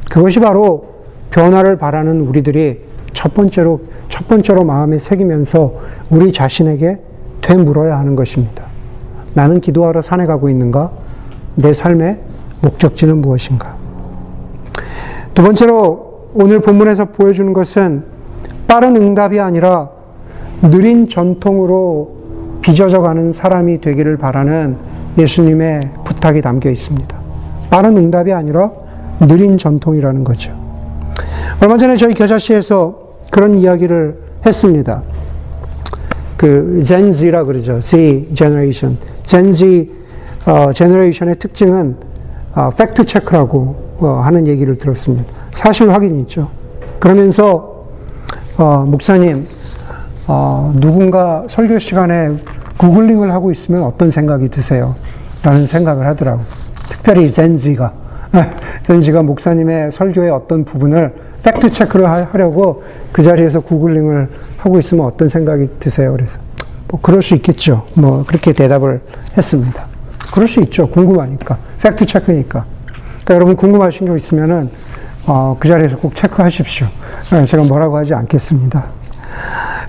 그것이 0.10 0.40
바로 0.40 0.90
변화를 1.32 1.78
바라는 1.78 2.22
우리들이 2.22 2.82
첫 3.20 3.34
번째로, 3.34 3.82
첫 4.08 4.30
번째로 4.30 4.64
마음에 4.64 4.98
새기면서 4.98 5.74
우리 6.10 6.32
자신에게 6.32 7.02
되물어야 7.42 8.00
하는 8.00 8.16
것입니다. 8.16 8.64
나는 9.34 9.60
기도하러 9.60 10.02
산에 10.02 10.26
가고 10.26 10.48
있는가? 10.50 10.94
내 11.56 11.74
삶의 11.74 12.22
목적지는 12.62 13.20
무엇인가? 13.20 13.76
두 15.34 15.44
번째로 15.44 16.30
오늘 16.34 16.62
본문에서 16.62 17.12
보여주는 17.12 17.52
것은 17.52 18.06
빠른 18.68 18.96
응답이 18.96 19.38
아니라 19.42 19.90
느린 20.62 21.06
전통으로 21.06 22.16
빚어져 22.62 23.02
가는 23.02 23.34
사람이 23.34 23.82
되기를 23.82 24.16
바라는 24.16 24.78
예수님의 25.18 25.82
부탁이 26.06 26.42
담겨 26.42 26.70
있습니다. 26.70 27.20
빠른 27.70 27.98
응답이 27.98 28.32
아니라 28.32 28.72
느린 29.20 29.58
전통이라는 29.58 30.24
거죠. 30.24 30.58
얼마 31.62 31.76
전에 31.76 31.98
저희 31.98 32.14
겨자씨에서 32.14 33.09
그런 33.32 33.58
이야기를 33.58 34.18
했습니다. 34.46 35.04
그 36.38 36.82
Gen 36.84 37.14
Z라 37.14 37.44
그러죠. 37.44 37.80
Z 37.82 38.30
generation. 38.34 38.98
Gen 39.24 39.75
Z 39.75 39.92
어, 40.46 40.72
generation의 40.72 41.36
특징은 41.36 41.98
어, 42.56 42.70
fact 42.72 43.04
check라고 43.06 43.90
어, 44.00 44.22
하는 44.24 44.48
얘기를 44.48 44.78
들었습니다. 44.78 45.26
사실 45.52 45.92
확인이 45.92 46.22
있죠. 46.22 46.50
그러면서 47.00 47.86
어, 48.58 48.86
목사님 48.88 49.48
어, 50.28 50.74
누군가 50.80 51.44
설교 51.50 51.80
시간에 51.80 52.38
googling을 52.78 53.32
하고 53.32 53.52
있으면 53.52 53.84
어떤 53.84 54.10
생각이 54.10 54.48
드세요? 54.50 54.96
라는 55.44 55.66
생각을 55.66 56.06
하더라고. 56.08 56.42
특별히 56.90 57.30
젠지가 57.30 57.94
젠지가 58.84 59.24
목사님의 59.24 59.92
설교의 59.92 60.30
어떤 60.30 60.64
부분을 60.64 61.14
fact 61.44 61.70
check를 61.70 62.10
하려고 62.10 62.84
그 63.12 63.22
자리에서 63.22 63.62
googling을 63.62 64.30
하고 64.58 64.80
있으면 64.80 65.06
어떤 65.06 65.28
생각이 65.28 65.68
드세요? 65.80 66.12
그래서 66.12 66.40
뭐 66.88 67.00
그럴 67.02 67.22
수 67.22 67.36
있겠죠. 67.36 67.86
뭐 67.96 68.24
그렇게 68.26 68.54
대답을 68.54 69.02
했습니다. 69.38 69.86
그럴 70.34 70.48
수 70.48 70.60
있죠. 70.62 70.90
궁금하니까 70.90 71.58
fact 71.82 72.06
check니까. 72.06 72.66
그러니까 73.24 73.36
여러분 73.36 73.56
궁금하신 73.56 74.08
거 74.08 74.16
있으면은 74.16 74.70
어, 75.28 75.56
그 75.60 75.68
자리에서 75.68 75.98
꼭 75.98 76.16
체크하십시오. 76.16 76.88
네, 77.32 77.46
제가 77.46 77.64
뭐라고 77.64 77.98
하지 77.98 78.14
않겠습니다. 78.14 78.88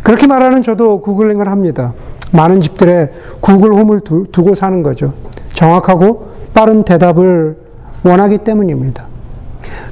그렇게 0.02 0.26
말하는 0.26 0.62
저도 0.62 1.00
구글링을 1.00 1.48
합니다. 1.48 1.94
많은 2.32 2.60
집들에 2.60 3.10
구글 3.40 3.72
홈을 3.72 4.00
두, 4.00 4.26
두고 4.30 4.54
사는 4.54 4.82
거죠. 4.82 5.14
정확하고 5.52 6.30
빠른 6.54 6.84
대답을 6.84 7.56
원하기 8.02 8.38
때문입니다. 8.38 9.06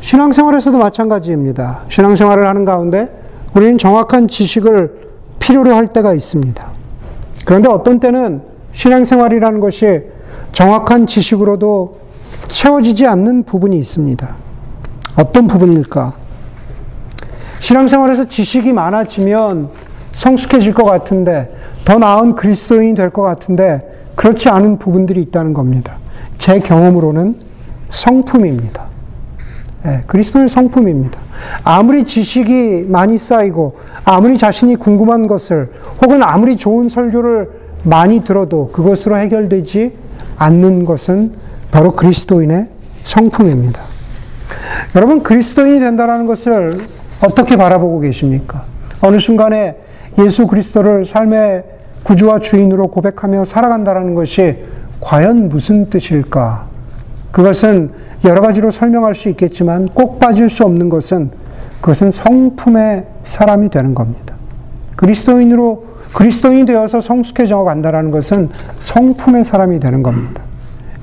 신앙생활에서도 0.00 0.78
마찬가지입니다. 0.78 1.80
신앙생활을 1.88 2.46
하는 2.46 2.64
가운데 2.64 3.10
우리는 3.54 3.76
정확한 3.78 4.28
지식을 4.28 5.08
필요로 5.38 5.74
할 5.74 5.86
때가 5.88 6.14
있습니다. 6.14 6.72
그런데 7.44 7.68
어떤 7.68 8.00
때는 8.00 8.42
신앙생활이라는 8.72 9.60
것이 9.60 10.04
정확한 10.52 11.06
지식으로도 11.06 11.98
채워지지 12.48 13.06
않는 13.06 13.44
부분이 13.44 13.76
있습니다. 13.78 14.36
어떤 15.16 15.46
부분일까? 15.46 16.12
신앙생활에서 17.60 18.26
지식이 18.26 18.72
많아지면 18.72 19.70
성숙해질 20.12 20.74
것 20.74 20.84
같은데, 20.84 21.52
더 21.84 21.98
나은 21.98 22.34
그리스도인이 22.36 22.94
될 22.94 23.10
것 23.10 23.22
같은데, 23.22 24.10
그렇지 24.14 24.48
않은 24.48 24.78
부분들이 24.78 25.20
있다는 25.22 25.54
겁니다. 25.54 25.98
제 26.38 26.60
경험으로는 26.60 27.36
성품입니다. 27.90 28.84
예, 29.86 30.02
그리스도의 30.06 30.48
성품입니다. 30.48 31.20
아무리 31.64 32.04
지식이 32.04 32.86
많이 32.88 33.16
쌓이고, 33.16 33.76
아무리 34.04 34.36
자신이 34.36 34.76
궁금한 34.76 35.26
것을, 35.26 35.70
혹은 36.02 36.22
아무리 36.22 36.56
좋은 36.56 36.88
설교를 36.88 37.50
많이 37.84 38.24
들어도 38.24 38.68
그것으로 38.68 39.16
해결되지 39.18 39.96
않는 40.36 40.84
것은 40.84 41.32
바로 41.70 41.92
그리스도인의 41.92 42.68
성품입니다. 43.04 43.80
여러분, 44.96 45.22
그리스도인이 45.22 45.80
된다는 45.80 46.26
것을 46.26 46.80
어떻게 47.24 47.56
바라보고 47.56 48.00
계십니까? 48.00 48.64
어느 49.00 49.18
순간에 49.18 49.76
예수 50.18 50.46
그리스도를 50.46 51.04
삶의 51.04 51.64
구주와 52.02 52.40
주인으로 52.40 52.88
고백하며 52.88 53.44
살아간다는 53.44 54.14
것이 54.14 54.64
과연 55.00 55.48
무슨 55.48 55.88
뜻일까? 55.88 56.67
그것은 57.32 57.90
여러 58.24 58.40
가지로 58.40 58.70
설명할 58.70 59.14
수 59.14 59.28
있겠지만 59.28 59.86
꼭 59.88 60.18
빠질 60.18 60.48
수 60.48 60.64
없는 60.64 60.88
것은 60.88 61.30
그것은 61.80 62.10
성품의 62.10 63.06
사람이 63.22 63.68
되는 63.68 63.94
겁니다. 63.94 64.34
그리스도인으로 64.96 65.86
그리스도인이 66.14 66.64
되어서 66.64 67.00
성숙해져 67.00 67.58
간다는 67.64 68.10
것은 68.10 68.48
성품의 68.80 69.44
사람이 69.44 69.78
되는 69.78 70.02
겁니다. 70.02 70.42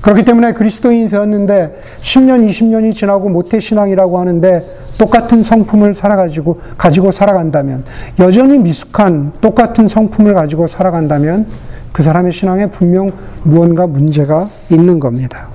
그렇기 0.02 0.24
때문에 0.24 0.52
그리스도인이 0.52 1.08
되었는데 1.08 1.80
10년, 2.00 2.48
20년이 2.48 2.94
지나고 2.94 3.28
모태 3.28 3.58
신앙이라고 3.58 4.18
하는데 4.18 4.64
똑같은 4.98 5.42
성품을 5.42 5.94
살아가지고, 5.94 6.60
가지고 6.78 7.10
살아간다면, 7.10 7.84
여전히 8.18 8.58
미숙한 8.58 9.32
똑같은 9.40 9.88
성품을 9.88 10.34
가지고 10.34 10.66
살아간다면 10.66 11.46
그 11.92 12.02
사람의 12.02 12.32
신앙에 12.32 12.66
분명 12.66 13.10
무언가 13.42 13.86
문제가 13.86 14.48
있는 14.70 15.00
겁니다. 15.00 15.48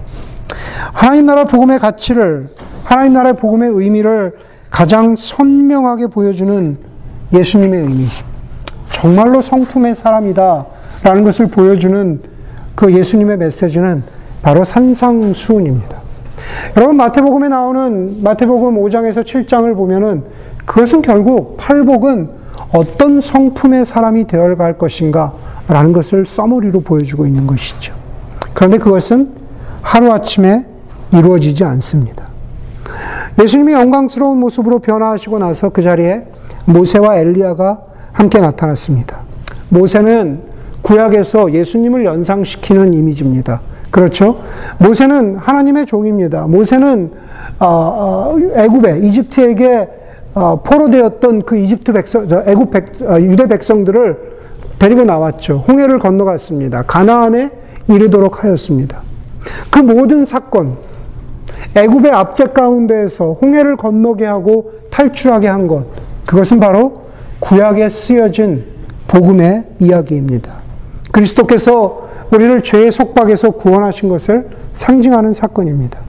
하나님 0.94 1.26
나라 1.26 1.46
복음의 1.46 1.80
가치를, 1.80 2.50
하나님 2.84 3.14
나라의 3.14 3.36
복음의 3.36 3.70
의미를 3.70 4.34
가장 4.70 5.16
선명하게 5.16 6.08
보여주는 6.08 6.78
예수님의 7.34 7.80
의미. 7.82 8.08
정말로 8.92 9.42
성품의 9.42 9.96
사람이다. 9.96 10.66
라는 11.04 11.24
것을 11.24 11.48
보여주는 11.48 12.22
그 12.76 12.94
예수님의 12.94 13.38
메시지는 13.38 14.04
바로 14.42 14.64
산상수훈입니다. 14.64 16.02
여러분 16.78 16.98
마태복음에 16.98 17.50
나오는 17.50 18.22
마태복음 18.22 18.76
5장에서 18.76 19.24
7장을 19.24 19.76
보면은 19.76 20.24
그것은 20.66 21.02
결국 21.02 21.58
팔복은 21.58 22.30
어떤 22.74 23.20
성품의 23.20 23.86
사람이 23.86 24.28
되어 24.28 24.56
갈 24.56 24.78
것인가 24.78 25.34
라는 25.68 25.94
것을 25.94 26.26
써머리로 26.26 26.82
보여주고 26.82 27.26
있는 27.26 27.48
것이죠. 27.48 27.94
그런데 28.54 28.78
그것은 28.78 29.30
하루아침에 29.82 30.66
이루어지지 31.14 31.64
않습니다. 31.64 32.28
예수님이 33.42 33.74
영광스러운 33.74 34.40
모습으로 34.40 34.80
변화하시고 34.80 35.40
나서 35.40 35.70
그 35.70 35.82
자리에 35.82 36.26
모세와 36.66 37.18
엘리야가 37.18 37.82
함께 38.12 38.40
나타났습니다. 38.40 39.22
모세는 39.70 40.42
구약에서 40.82 41.54
예수님을 41.54 42.06
연상시키는 42.06 42.94
이미지입니다. 42.94 43.62
그렇죠? 43.90 44.42
모세는 44.80 45.36
하나님의 45.36 45.86
종입니다. 45.86 46.48
모세는 46.48 47.12
어, 47.60 47.66
어, 47.66 48.40
애굽에 48.56 49.00
이집트에게 49.00 49.90
어, 50.34 50.62
포로되었던 50.64 51.44
그 51.44 51.58
이집트 51.58 51.92
백성, 51.94 52.28
애굽 52.46 52.72
백, 52.72 52.86
유대 53.22 53.48
백성들을 53.48 54.32
데리고 54.80 55.04
나왔죠. 55.04 55.64
홍해를 55.68 56.00
건너갔습니다. 56.00 56.84
가나안에 56.84 57.52
이르도록 57.88 58.44
하였습니다. 58.44 59.02
그 59.70 59.80
모든 59.80 60.26
사건, 60.26 60.78
애굽의 61.76 62.12
압제 62.12 62.46
가운데에서 62.48 63.34
홍해를 63.34 63.78
건너게 63.78 64.26
하고 64.26 64.72
탈출하게 64.92 65.48
한 65.48 65.68
것, 65.68 65.88
그것은 66.26 66.60
바로 66.60 67.02
구약에 67.40 67.90
쓰여진 67.90 68.66
복음의 69.08 69.66
이야기입니다. 69.80 70.62
그리스도께서 71.12 72.10
우리를 72.32 72.62
죄의 72.62 72.92
속박에서 72.92 73.52
구원하신 73.52 74.10
것을 74.10 74.48
상징하는 74.74 75.34
사건입니다. 75.34 76.00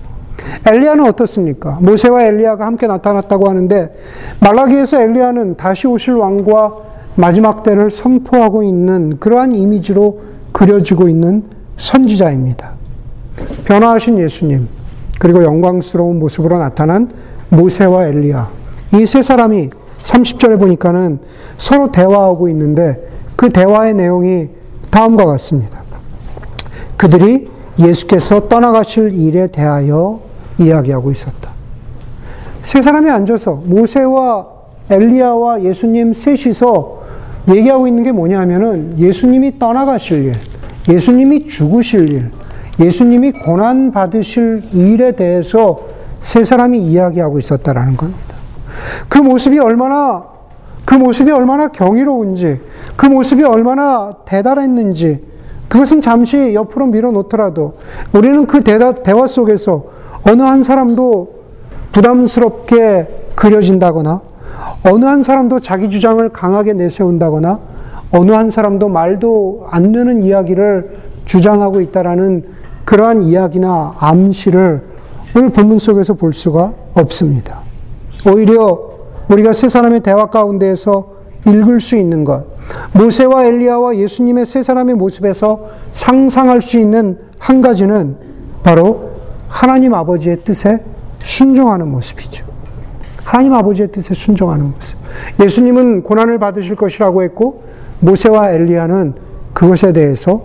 엘리야는 0.67 1.05
어떻습니까? 1.07 1.79
모세와 1.81 2.25
엘리야가 2.25 2.65
함께 2.67 2.87
나타났다고 2.87 3.49
하는데 3.49 3.95
말라기에서 4.41 5.01
엘리야는 5.01 5.55
다시 5.57 5.87
오실 5.87 6.15
왕과 6.15 6.77
마지막 7.15 7.63
때를 7.63 7.91
선포하고 7.91 8.63
있는 8.63 9.19
그러한 9.19 9.55
이미지로 9.55 10.21
그려지고 10.53 11.09
있는 11.09 11.45
선지자입니다. 11.77 12.73
변화하신 13.65 14.19
예수님, 14.19 14.69
그리고 15.23 15.45
영광스러운 15.45 16.19
모습으로 16.19 16.59
나타난 16.59 17.09
모세와 17.49 18.07
엘리야. 18.09 18.51
이 18.95 19.07
세 19.07 19.23
사람이 19.23 19.71
30절에 20.03 20.59
보니까는 20.59 21.21
서로 21.59 21.93
대화하고 21.93 22.49
있는데 22.49 23.09
그 23.37 23.49
대화의 23.49 23.95
내용이 23.95 24.49
다음과 24.91 25.25
같습니다. 25.27 25.85
그들이 26.97 27.49
예수께서 27.79 28.49
떠나가실 28.49 29.15
일에 29.15 29.47
대하여 29.47 30.19
이야기하고 30.59 31.13
있었다. 31.13 31.53
세 32.63 32.83
사람이 32.83 33.09
앉아서 33.09 33.63
모세와 33.65 34.49
엘리야와 34.91 35.63
예수님 35.63 36.15
셋이서 36.15 37.01
얘기하고 37.49 37.87
있는 37.87 38.03
게 38.03 38.11
뭐냐면은 38.11 38.99
예수님이 38.99 39.61
떠나가실 39.61 40.25
일, 40.25 40.35
예수님이 40.89 41.47
죽으실 41.47 42.11
일, 42.11 42.31
예수님이 42.81 43.33
고난 43.33 43.91
받으실 43.91 44.63
일에 44.73 45.13
대해서 45.13 45.79
세 46.21 46.45
사람이 46.45 46.79
이야기하고 46.79 47.39
있었다라는 47.39 47.97
겁니다. 47.97 48.37
그 49.09 49.19
모습이 49.19 49.59
얼마나 49.59 50.25
그 50.85 50.95
모습이 50.95 51.31
얼마나 51.31 51.69
경이로운지, 51.69 52.61
그 52.97 53.07
모습이 53.07 53.45
얼마나 53.45 54.13
대단했는지, 54.25 55.25
그것은 55.69 56.01
잠시 56.01 56.55
옆으로 56.55 56.87
밀어놓더라도 56.87 57.75
우리는 58.13 58.47
그 58.47 58.63
대화, 58.63 58.93
대화 58.93 59.27
속에서 59.27 59.85
어느 60.25 60.43
한 60.43 60.63
사람도 60.63 61.43
부담스럽게 61.93 63.31
그려진다거나 63.35 64.21
어느 64.85 65.05
한 65.05 65.23
사람도 65.23 65.61
자기 65.61 65.89
주장을 65.89 66.27
강하게 66.29 66.75
내세운다거나 66.75 67.61
어느 68.13 68.33
한 68.33 68.51
사람도 68.51 68.89
말도 68.89 69.69
안 69.71 69.93
되는 69.93 70.23
이야기를 70.23 70.99
주장하고 71.25 71.81
있다라는 71.81 72.45
그러한 72.93 73.23
이야기나 73.23 73.95
암시를 74.01 74.83
오늘 75.35 75.49
본문 75.49 75.79
속에서 75.79 76.13
볼 76.13 76.35
수가 76.35 76.75
없습니다. 76.93 77.61
오히려 78.31 78.91
우리가 79.31 79.55
세 79.55 79.71
사람의 79.71 80.01
대화 80.01 80.27
가운데에서 80.27 81.09
읽을 81.47 81.81
수 81.81 81.97
있는 81.97 82.25
것, 82.25 82.45
모세와 82.93 83.47
엘리야와 83.47 83.97
예수님의 83.97 84.45
세 84.45 84.63
사람의 84.63 84.97
모습에서 84.97 85.71
상상할 85.93 86.61
수 86.61 86.79
있는 86.79 87.19
한 87.39 87.63
가지는 87.63 88.19
바로 88.63 89.13
하나님 89.49 89.95
아버지의 89.95 90.41
뜻에 90.45 90.85
순종하는 91.23 91.89
모습이죠. 91.89 92.45
하나님 93.25 93.55
아버지의 93.55 93.89
뜻에 93.89 94.13
순종하는 94.13 94.67
모습. 94.67 94.99
예수님은 95.41 96.03
고난을 96.03 96.39
받으실 96.39 96.77
것이라고 96.77 97.23
했고, 97.23 97.63
모세와 98.01 98.51
엘리야는 98.51 99.15
그것에 99.55 99.95
대해서 99.95 100.43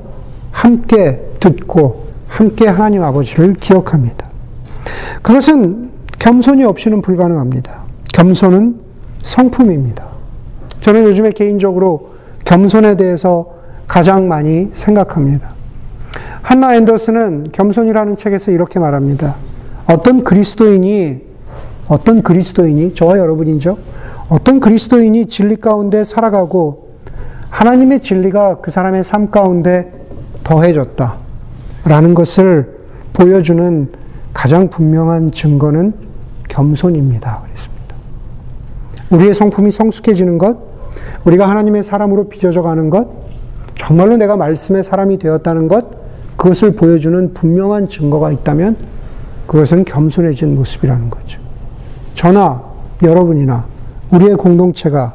함께 0.51 1.21
듣고, 1.41 2.06
함께 2.37 2.67
하나님 2.67 3.03
아버지를 3.03 3.53
기억합니다. 3.53 4.29
그것은 5.23 5.89
겸손이 6.19 6.63
없이는 6.65 7.01
불가능합니다. 7.01 7.81
겸손은 8.13 8.79
성품입니다. 9.23 10.05
저는 10.81 11.05
요즘에 11.05 11.31
개인적으로 11.31 12.11
겸손에 12.45 12.95
대해서 12.95 13.47
가장 13.87 14.27
많이 14.27 14.69
생각합니다. 14.71 15.49
한나 16.43 16.75
앤더슨은 16.75 17.47
겸손이라는 17.53 18.15
책에서 18.15 18.51
이렇게 18.51 18.77
말합니다. 18.77 19.35
어떤 19.87 20.23
그리스도인이 20.23 21.19
어떤 21.87 22.21
그리스도인이 22.21 22.93
저와 22.93 23.17
여러분이죠. 23.17 23.79
어떤 24.29 24.59
그리스도인이 24.59 25.25
진리 25.25 25.55
가운데 25.55 26.03
살아가고 26.03 26.97
하나님의 27.49 27.99
진리가 27.99 28.59
그 28.61 28.69
사람의 28.69 29.03
삶 29.03 29.31
가운데 29.31 29.91
더해졌다. 30.43 31.26
라는 31.85 32.13
것을 32.13 32.77
보여주는 33.13 33.91
가장 34.33 34.69
분명한 34.69 35.31
증거는 35.31 35.93
겸손입니다. 36.49 37.41
그랬습니다. 37.43 37.95
우리의 39.09 39.33
성품이 39.33 39.71
성숙해지는 39.71 40.37
것, 40.37 40.57
우리가 41.25 41.49
하나님의 41.49 41.83
사람으로 41.83 42.29
빚어져 42.29 42.61
가는 42.61 42.89
것, 42.89 43.07
정말로 43.75 44.17
내가 44.17 44.35
말씀의 44.37 44.83
사람이 44.83 45.17
되었다는 45.17 45.67
것, 45.67 45.85
그것을 46.35 46.75
보여주는 46.75 47.33
분명한 47.33 47.87
증거가 47.87 48.31
있다면 48.31 48.77
그것은 49.47 49.85
겸손해진 49.85 50.55
모습이라는 50.55 51.09
거죠. 51.09 51.41
저나 52.13 52.63
여러분이나 53.01 53.65
우리의 54.11 54.35
공동체가 54.35 55.13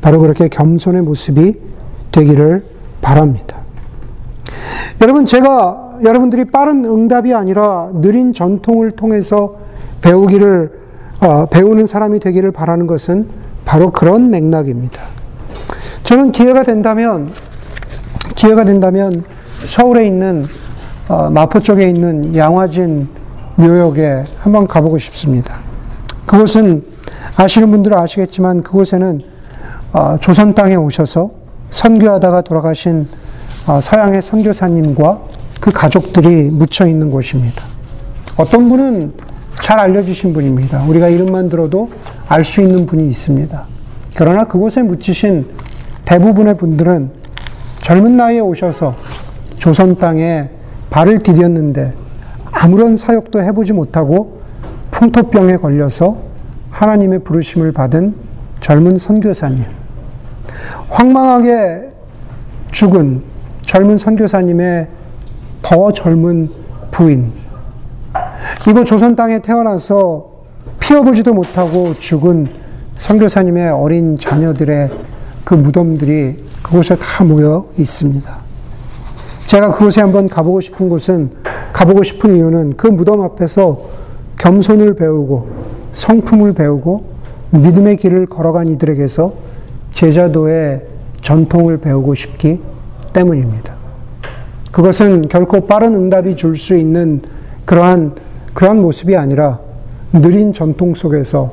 바로 0.00 0.20
그렇게 0.20 0.48
겸손의 0.48 1.02
모습이 1.02 1.54
되기를 2.10 2.64
바랍니다. 3.00 3.58
여러분, 5.00 5.24
제가 5.24 5.81
여러분들이 6.02 6.46
빠른 6.46 6.84
응답이 6.84 7.32
아니라 7.34 7.90
느린 7.94 8.32
전통을 8.32 8.92
통해서 8.92 9.56
배우기를, 10.00 10.70
어, 11.20 11.46
배우는 11.46 11.86
사람이 11.86 12.18
되기를 12.18 12.50
바라는 12.50 12.86
것은 12.86 13.28
바로 13.64 13.90
그런 13.90 14.30
맥락입니다. 14.30 15.00
저는 16.02 16.32
기회가 16.32 16.64
된다면, 16.64 17.30
기회가 18.34 18.64
된다면 18.64 19.22
서울에 19.64 20.06
있는 20.06 20.46
어, 21.08 21.30
마포 21.30 21.60
쪽에 21.60 21.88
있는 21.88 22.34
양화진 22.34 23.08
묘역에 23.56 24.24
한번 24.38 24.66
가보고 24.66 24.98
싶습니다. 24.98 25.58
그곳은 26.26 26.84
아시는 27.36 27.70
분들은 27.70 27.96
아시겠지만 27.96 28.62
그곳에는 28.62 29.20
어, 29.92 30.16
조선 30.20 30.54
땅에 30.54 30.74
오셔서 30.74 31.30
선교하다가 31.70 32.42
돌아가신 32.42 33.06
어, 33.66 33.80
서양의 33.80 34.22
선교사님과 34.22 35.20
그 35.62 35.70
가족들이 35.70 36.50
묻혀 36.50 36.88
있는 36.88 37.08
곳입니다. 37.08 37.62
어떤 38.36 38.68
분은 38.68 39.12
잘 39.60 39.78
알려주신 39.78 40.32
분입니다. 40.32 40.82
우리가 40.82 41.08
이름만 41.08 41.48
들어도 41.48 41.88
알 42.28 42.42
수 42.42 42.60
있는 42.60 42.84
분이 42.84 43.08
있습니다. 43.08 43.66
그러나 44.16 44.42
그곳에 44.44 44.82
묻히신 44.82 45.46
대부분의 46.04 46.56
분들은 46.56 47.12
젊은 47.80 48.16
나이에 48.16 48.40
오셔서 48.40 48.96
조선 49.56 49.94
땅에 49.98 50.50
발을 50.90 51.20
디뎠는데 51.20 51.92
아무런 52.50 52.96
사역도 52.96 53.40
해보지 53.42 53.72
못하고 53.72 54.40
풍토병에 54.90 55.58
걸려서 55.58 56.22
하나님의 56.70 57.20
부르심을 57.20 57.70
받은 57.70 58.16
젊은 58.58 58.98
선교사님. 58.98 59.64
황망하게 60.88 61.90
죽은 62.72 63.22
젊은 63.62 63.96
선교사님의 63.96 65.01
더 65.62 65.92
젊은 65.92 66.50
부인. 66.90 67.32
이거 68.68 68.84
조선 68.84 69.16
땅에 69.16 69.40
태어나서 69.40 70.30
피어보지도 70.78 71.32
못하고 71.32 71.96
죽은 71.96 72.52
선교사님의 72.96 73.70
어린 73.70 74.16
자녀들의 74.16 74.90
그 75.44 75.54
무덤들이 75.54 76.44
그곳에 76.62 76.96
다 76.96 77.24
모여 77.24 77.66
있습니다. 77.78 78.42
제가 79.46 79.72
그곳에 79.72 80.00
한번 80.00 80.28
가보고 80.28 80.60
싶은 80.60 80.88
곳은 80.88 81.30
가보고 81.72 82.02
싶은 82.02 82.36
이유는 82.36 82.76
그 82.76 82.86
무덤 82.86 83.22
앞에서 83.22 83.80
겸손을 84.38 84.94
배우고 84.94 85.48
성품을 85.92 86.54
배우고 86.54 87.04
믿음의 87.50 87.96
길을 87.98 88.26
걸어간 88.26 88.68
이들에게서 88.68 89.32
제자도의 89.90 90.86
전통을 91.20 91.78
배우고 91.78 92.14
싶기 92.14 92.60
때문입니다. 93.12 93.71
그것은 94.72 95.28
결코 95.28 95.66
빠른 95.66 95.94
응답이 95.94 96.34
줄 96.34 96.56
수 96.56 96.76
있는 96.76 97.20
그러한, 97.66 98.16
그러한 98.54 98.80
모습이 98.80 99.16
아니라 99.16 99.60
느린 100.12 100.52
전통 100.52 100.94
속에서 100.94 101.52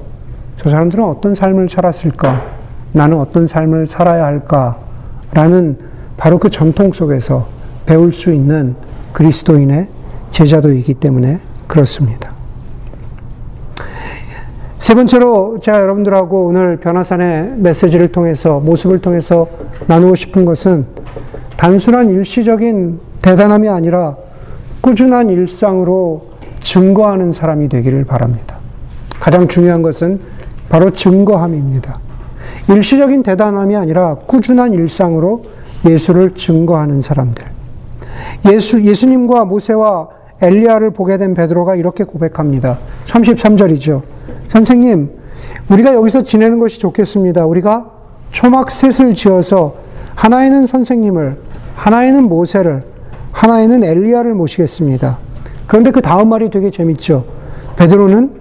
저 0.55 0.69
사람들은 0.69 1.03
어떤 1.03 1.35
삶을 1.35 1.69
살았을까? 1.69 2.43
나는 2.93 3.19
어떤 3.19 3.45
삶을 3.45 3.87
살아야 3.87 4.25
할까? 4.25 4.79
라는 5.33 5.77
바로 6.17 6.37
그 6.39 6.49
전통 6.49 6.91
속에서 6.91 7.47
배울 7.85 8.11
수 8.11 8.33
있는 8.33 8.75
그리스도인의 9.13 9.87
제자도이기 10.31 10.95
때문에 10.95 11.37
그렇습니다. 11.67 12.33
세 14.79 14.95
번째로 14.95 15.59
제가 15.59 15.81
여러분들하고 15.81 16.45
오늘 16.47 16.77
변화산의 16.77 17.55
메시지를 17.57 18.11
통해서 18.11 18.59
모습을 18.59 18.99
통해서 18.99 19.47
나누고 19.87 20.15
싶은 20.15 20.45
것은 20.45 20.85
단순한 21.57 22.09
일시적인 22.09 23.08
대단함이 23.21 23.69
아니라 23.69 24.15
꾸준한 24.81 25.29
일상으로 25.29 26.29
증거하는 26.59 27.31
사람이 27.31 27.69
되기를 27.69 28.05
바랍니다. 28.05 28.57
가장 29.19 29.47
중요한 29.47 29.81
것은 29.81 30.19
바로 30.69 30.91
증거함입니다. 30.91 31.99
일시적인 32.69 33.23
대단함이 33.23 33.75
아니라 33.75 34.15
꾸준한 34.15 34.73
일상으로 34.73 35.43
예수를 35.85 36.31
증거하는 36.31 37.01
사람들. 37.01 37.45
예수, 38.51 38.81
예수님과 38.83 39.45
모세와 39.45 40.09
엘리야를 40.41 40.91
보게 40.91 41.17
된 41.17 41.33
베드로가 41.33 41.75
이렇게 41.75 42.03
고백합니다. 42.03 42.79
33절이죠. 43.05 44.01
선생님, 44.47 45.11
우리가 45.69 45.93
여기서 45.93 46.21
지내는 46.21 46.59
것이 46.59 46.79
좋겠습니다. 46.79 47.45
우리가 47.45 47.91
초막 48.31 48.71
셋을 48.71 49.15
지어서 49.15 49.75
하나에는 50.15 50.65
선생님을, 50.65 51.39
하나에는 51.75 52.23
모세를, 52.23 52.83
하나에는 53.39 53.85
엘리야를 53.85 54.33
모시겠습니다. 54.33 55.17
그런데 55.65 55.91
그 55.91 56.01
다음 56.01 56.27
말이 56.27 56.49
되게 56.49 56.69
재밌죠. 56.69 57.25
베드로는 57.77 58.33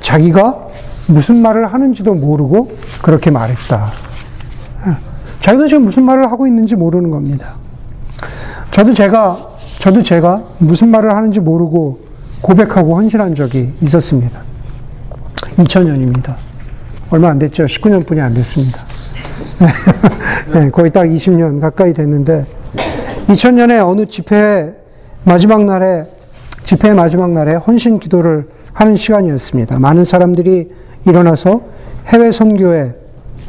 자기가 0.00 0.66
무슨 1.06 1.36
말을 1.36 1.72
하는지도 1.72 2.14
모르고 2.14 2.72
그렇게 3.02 3.30
말했다. 3.30 3.92
자기도 5.38 5.68
지금 5.68 5.84
무슨 5.84 6.02
말을 6.02 6.30
하고 6.30 6.48
있는지 6.48 6.74
모르는 6.74 7.12
겁니다. 7.12 7.54
저도 8.72 8.92
제가, 8.92 9.48
저도 9.78 10.02
제가 10.02 10.42
무슨 10.58 10.88
말을 10.88 11.14
하는지 11.14 11.38
모르고 11.38 12.00
고백하고 12.40 12.96
헌신한 12.96 13.36
적이 13.36 13.72
있었습니다. 13.80 14.40
2000년입니다. 15.58 16.34
얼마 17.10 17.28
안 17.28 17.38
됐죠? 17.38 17.66
19년 17.66 18.04
뿐이 18.04 18.20
안 18.20 18.34
됐습니다. 18.34 18.80
네, 20.52 20.68
거의 20.70 20.90
딱 20.90 21.04
20년 21.04 21.60
가까이 21.60 21.92
됐는데, 21.92 22.44
2000년에 23.28 23.86
어느 23.86 24.06
집회 24.06 24.74
마지막 25.24 25.64
날에, 25.64 26.04
집회 26.64 26.92
마지막 26.92 27.30
날에 27.30 27.54
헌신 27.54 27.98
기도를 27.98 28.48
하는 28.72 28.96
시간이었습니다. 28.96 29.78
많은 29.78 30.04
사람들이 30.04 30.72
일어나서 31.06 31.62
해외 32.08 32.30
선교에 32.30 32.94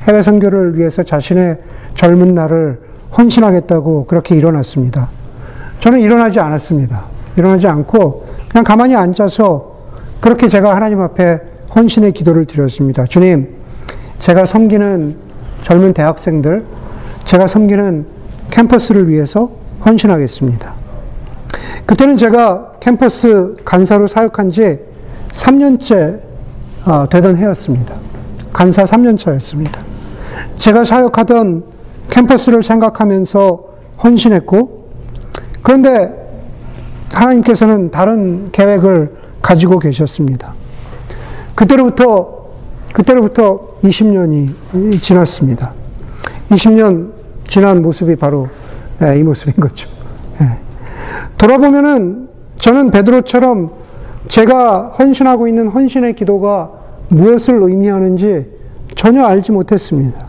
해외 0.03 0.21
선교를 0.21 0.77
위해서 0.77 1.03
자신의 1.03 1.57
젊은 1.95 2.36
날을 2.36 2.79
헌신하겠다고 3.17 4.05
그렇게 4.05 4.36
일어났습니다. 4.36 5.09
저는 5.79 6.01
일어나지 6.01 6.39
않았습니다. 6.39 7.05
일어나지 7.38 7.67
않고 7.67 8.25
그냥 8.49 8.63
가만히 8.63 8.95
앉아서 8.95 9.73
그렇게 10.19 10.47
제가 10.47 10.75
하나님 10.75 11.01
앞에 11.01 11.39
헌신의 11.75 12.12
기도를 12.12 12.45
드렸습니다. 12.45 13.05
주님, 13.05 13.55
제가 14.19 14.45
섬기는 14.45 15.15
젊은 15.62 15.93
대학생들, 15.93 16.65
제가 17.23 17.47
섬기는 17.47 18.05
캠퍼스를 18.51 19.09
위해서 19.09 19.62
헌신하겠습니다. 19.86 20.76
그때는 21.86 22.15
제가 22.15 22.74
캠퍼스 22.80 23.56
간사로 23.65 24.08
사역한 24.08 24.50
지 24.50 24.80
3년째 25.32 26.22
어, 26.86 27.08
되던 27.10 27.38
해였습니다. 27.38 27.96
간사 28.52 28.84
3년차였습니다. 28.84 29.80
제가 30.56 30.84
사역하던 30.84 31.63
캠퍼스를 32.10 32.62
생각하면서 32.63 33.63
헌신했고, 34.04 34.89
그런데 35.62 36.13
하나님께서는 37.13 37.89
다른 37.89 38.52
계획을 38.52 39.15
가지고 39.41 39.80
계셨습니다. 39.80 40.56
그때로부터, 41.56 42.48
그때로부터 42.93 43.78
20년이 43.84 45.00
지났습니다. 45.00 45.74
20년 46.50 47.12
지난 47.48 47.82
모습이 47.82 48.15
바로 48.15 48.50
예, 49.04 49.20
이 49.20 49.24
모습인 49.24 49.56
거죠. 49.56 49.89
예. 50.42 50.60
돌아보면은 51.38 52.30
저는 52.58 52.92
베드로처럼 52.92 53.72
제가 54.28 54.94
헌신하고 54.98 55.48
있는 55.48 55.68
헌신의 55.68 56.16
기도가 56.16 56.72
무엇을 57.10 57.62
의미하는지 57.62 58.50
전혀 58.96 59.26
알지 59.26 59.52
못했습니다. 59.52 60.28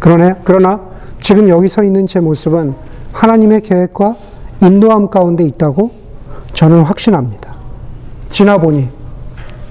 그러네, 0.00 0.36
그러나 0.44 0.80
지금 1.20 1.48
여기 1.48 1.68
서 1.68 1.82
있는 1.82 2.06
제 2.06 2.20
모습은 2.20 2.74
하나님의 3.12 3.60
계획과 3.60 4.16
인도함 4.62 5.10
가운데 5.10 5.44
있다고 5.44 5.90
저는 6.52 6.82
확신합니다. 6.82 7.54
지나보니, 8.28 8.88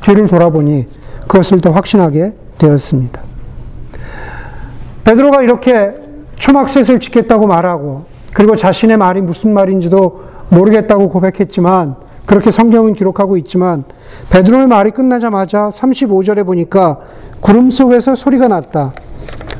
뒤를 0.01 0.27
돌아보니 0.27 0.85
그것을 1.21 1.61
더 1.61 1.71
확신하게 1.71 2.33
되었습니다. 2.57 3.21
베드로가 5.03 5.41
이렇게 5.41 6.02
초막셋을 6.43 6.99
짓겠다고 6.99 7.47
말하고 7.47 8.03
그리고 8.33 8.57
자신의 8.57 8.97
말이 8.97 9.21
무슨 9.21 9.53
말인지도 9.53 10.23
모르겠다고 10.49 11.07
고백했지만 11.07 11.95
그렇게 12.25 12.51
성경은 12.51 12.95
기록하고 12.95 13.37
있지만 13.37 13.85
베드로의 14.29 14.67
말이 14.67 14.91
끝나자마자 14.91 15.69
35절에 15.69 16.45
보니까 16.45 16.99
구름 17.39 17.69
속에서 17.69 18.15
소리가 18.15 18.49
났다. 18.49 18.91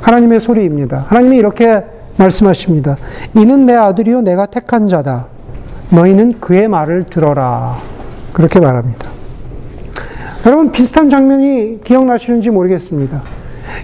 하나님의 0.02 0.42
소리입니다. 0.42 1.06
하나님이 1.08 1.38
이렇게 1.38 1.86
말씀하십니다. 2.18 2.98
이는 3.36 3.66
내 3.66 3.76
아들이요 3.76 4.22
내가 4.22 4.46
택한 4.46 4.90
자다. 4.90 5.28
너희는 5.90 6.42
그의 6.42 6.68
말을 6.68 7.04
들어라. 7.04 7.78
그렇게 8.34 8.60
말합니다. 8.60 9.08
여러분 10.46 10.72
비슷한 10.72 11.10
장면이 11.10 11.80
기억나시는지 11.82 12.50
모르겠습니다. 12.50 13.24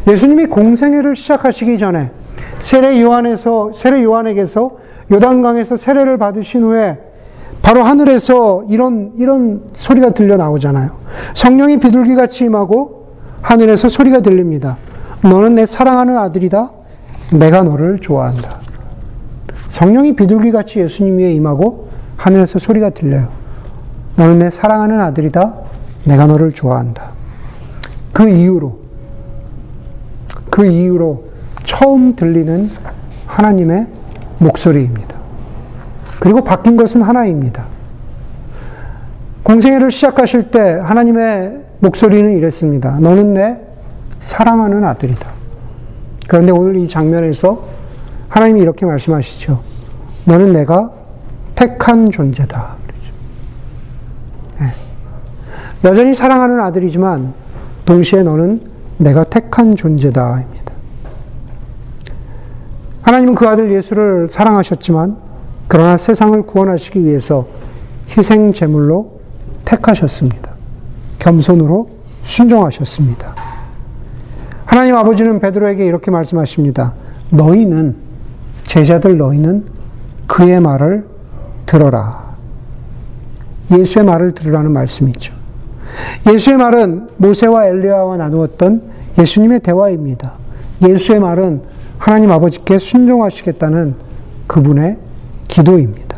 예수님이 0.06 0.48
공생애를 0.48 1.16
시작하시기 1.16 1.78
전에 1.78 2.12
세례 2.60 3.02
요한에서 3.02 3.72
세례 3.74 4.04
요한에게서 4.04 4.72
요단강에서 5.12 5.76
세례를 5.76 6.18
받으신 6.18 6.64
후에 6.64 7.00
바로 7.62 7.84
하늘에서 7.84 8.64
이런 8.70 9.12
이런 9.18 9.68
소리가 9.74 10.12
들려 10.12 10.38
나오잖아요. 10.38 10.92
성령이 11.36 11.80
비둘기 11.80 12.16
같이 12.16 12.46
임하고 12.46 13.08
하늘에서 13.42 13.90
소리가 13.90 14.22
들립니다. 14.22 14.78
너는 15.22 15.56
내 15.56 15.66
사랑하는 15.66 16.18
아들이다. 16.18 16.72
내가 17.34 17.64
너를 17.64 18.00
좋아한다. 18.00 18.60
성령이 19.68 20.16
비둘기 20.16 20.52
같이 20.52 20.80
예수님 20.80 21.18
위에 21.18 21.34
임하고 21.34 21.90
하늘에서 22.18 22.60
소리가 22.60 22.90
들려요. 22.92 23.28
너는 24.16 24.40
내 24.40 24.50
사랑하는 24.50 25.00
아들이다. 25.00 25.56
내가 26.06 26.28
너를 26.28 26.52
좋아한다. 26.52 27.12
그 28.14 28.30
이후로 28.30 28.80
그 30.50 30.66
이후로 30.66 31.29
처음 31.70 32.16
들리는 32.16 32.68
하나님의 33.28 33.86
목소리입니다. 34.40 35.16
그리고 36.20 36.44
바뀐 36.44 36.76
것은 36.76 37.04
하나입니다. 37.04 37.68
공생애를 39.44 39.92
시작하실 39.92 40.50
때 40.50 40.60
하나님의 40.60 41.62
목소리는 41.78 42.36
이랬습니다. 42.38 43.00
너는 43.00 43.36
내 43.36 43.62
사랑하는 44.20 44.84
아들이다. 44.84 45.30
그런데 46.28 46.52
오늘 46.52 46.76
이 46.76 46.88
장면에서 46.88 47.68
하나님이 48.30 48.62
이렇게 48.62 48.88
말씀하시죠. 48.88 49.62
너는 50.26 50.52
내가 50.52 50.92
택한 51.54 52.10
존재다. 52.10 52.78
네. 54.60 54.68
여전히 55.84 56.16
사랑하는 56.16 56.60
아들이지만 56.62 57.32
동시에 57.86 58.24
너는 58.24 58.64
내가 58.98 59.24
택한 59.24 59.76
존재다입니다. 59.76 60.59
하나님은 63.10 63.34
그 63.34 63.48
아들 63.48 63.72
예수를 63.72 64.28
사랑하셨지만 64.30 65.18
그러나 65.68 65.98
세상을 65.98 66.44
구원하시기 66.44 67.04
위해서 67.04 67.48
희생 68.16 68.54
제물로 68.54 69.20
택하셨습니다. 69.66 70.52
겸손으로 71.18 71.90
순종하셨습니다. 72.22 73.34
하나님 74.64 74.96
아버지는 74.96 75.40
베드로에게 75.40 75.88
이렇게 75.88 76.12
말씀하십니다. 76.12 76.94
너희는 77.32 77.96
제자들 78.66 79.18
너희는 79.18 79.66
그의 80.28 80.60
말을 80.60 81.08
들어라. 81.66 82.36
예수의 83.72 84.06
말을 84.06 84.34
들으라는 84.34 84.72
말씀이죠. 84.72 85.34
예수의 86.32 86.58
말은 86.58 87.10
모세와 87.18 87.66
엘리야와 87.66 88.18
나누었던 88.18 88.84
예수님의 89.18 89.62
대화입니다. 89.62 90.34
예수의 90.88 91.20
말은 91.20 91.79
하나님 92.00 92.32
아버지께 92.32 92.80
순종하시겠다는 92.80 93.94
그분의 94.48 94.98
기도입니다. 95.48 96.18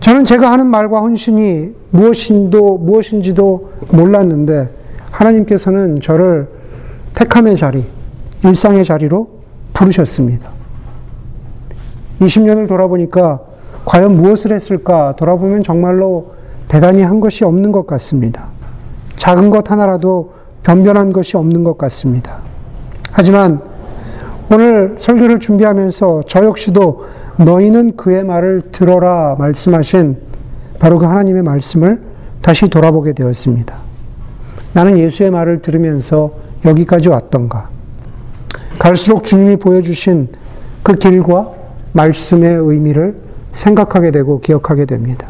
저는 0.00 0.24
제가 0.24 0.50
하는 0.50 0.66
말과 0.66 1.00
헌신이 1.00 1.74
무엇인도, 1.90 2.78
무엇인지도 2.78 3.72
몰랐는데 3.92 4.74
하나님께서는 5.10 6.00
저를 6.00 6.48
택함의 7.14 7.56
자리, 7.56 7.84
일상의 8.42 8.84
자리로 8.84 9.28
부르셨습니다. 9.74 10.50
20년을 12.20 12.66
돌아보니까 12.66 13.40
과연 13.84 14.16
무엇을 14.16 14.52
했을까 14.52 15.14
돌아보면 15.16 15.62
정말로 15.62 16.34
대단히 16.68 17.02
한 17.02 17.20
것이 17.20 17.44
없는 17.44 17.70
것 17.70 17.86
같습니다. 17.86 18.48
작은 19.16 19.50
것 19.50 19.70
하나라도 19.70 20.32
변변한 20.62 21.12
것이 21.12 21.36
없는 21.36 21.64
것 21.64 21.76
같습니다. 21.76 22.38
하지만 23.12 23.69
오늘 24.52 24.96
설교를 24.98 25.38
준비하면서 25.38 26.24
저 26.26 26.44
역시도 26.44 27.04
너희는 27.36 27.96
그의 27.96 28.24
말을 28.24 28.62
들어라 28.72 29.36
말씀하신 29.38 30.16
바로 30.80 30.98
그 30.98 31.04
하나님의 31.06 31.44
말씀을 31.44 32.02
다시 32.42 32.68
돌아보게 32.68 33.12
되었습니다. 33.12 33.76
나는 34.72 34.98
예수의 34.98 35.30
말을 35.30 35.62
들으면서 35.62 36.32
여기까지 36.64 37.08
왔던가? 37.08 37.70
갈수록 38.80 39.22
주님이 39.22 39.56
보여주신 39.56 40.28
그 40.82 40.94
길과 40.94 41.52
말씀의 41.92 42.56
의미를 42.56 43.16
생각하게 43.52 44.10
되고 44.10 44.40
기억하게 44.40 44.84
됩니다. 44.86 45.28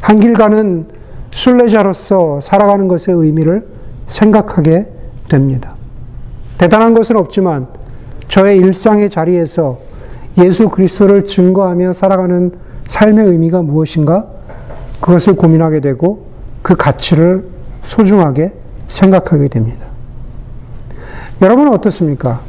한길 0.00 0.34
가는 0.34 0.86
순례자로서 1.30 2.40
살아가는 2.40 2.88
것의 2.88 3.16
의미를 3.16 3.64
생각하게 4.08 4.90
됩니다. 5.28 5.76
대단한 6.58 6.92
것은 6.92 7.16
없지만 7.16 7.81
저의 8.32 8.56
일상의 8.56 9.10
자리에서 9.10 9.78
예수 10.38 10.70
그리스도를 10.70 11.22
증거하며 11.22 11.92
살아가는 11.92 12.50
삶의 12.86 13.26
의미가 13.26 13.60
무엇인가? 13.60 14.26
그것을 15.02 15.34
고민하게 15.34 15.80
되고 15.80 16.28
그 16.62 16.74
가치를 16.74 17.44
소중하게 17.82 18.54
생각하게 18.88 19.48
됩니다. 19.48 19.86
여러분은 21.42 21.72
어떻습니까? 21.74 22.40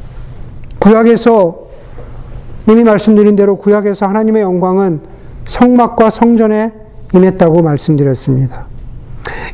구약에서 0.79 1.63
이미 2.69 2.85
말씀드린 2.85 3.35
대로 3.35 3.57
구약에서 3.57 4.07
하나님의 4.07 4.41
영광은 4.41 5.01
성막과 5.45 6.11
성전에 6.11 6.71
임했다고 7.13 7.61
말씀드렸습니다. 7.61 8.67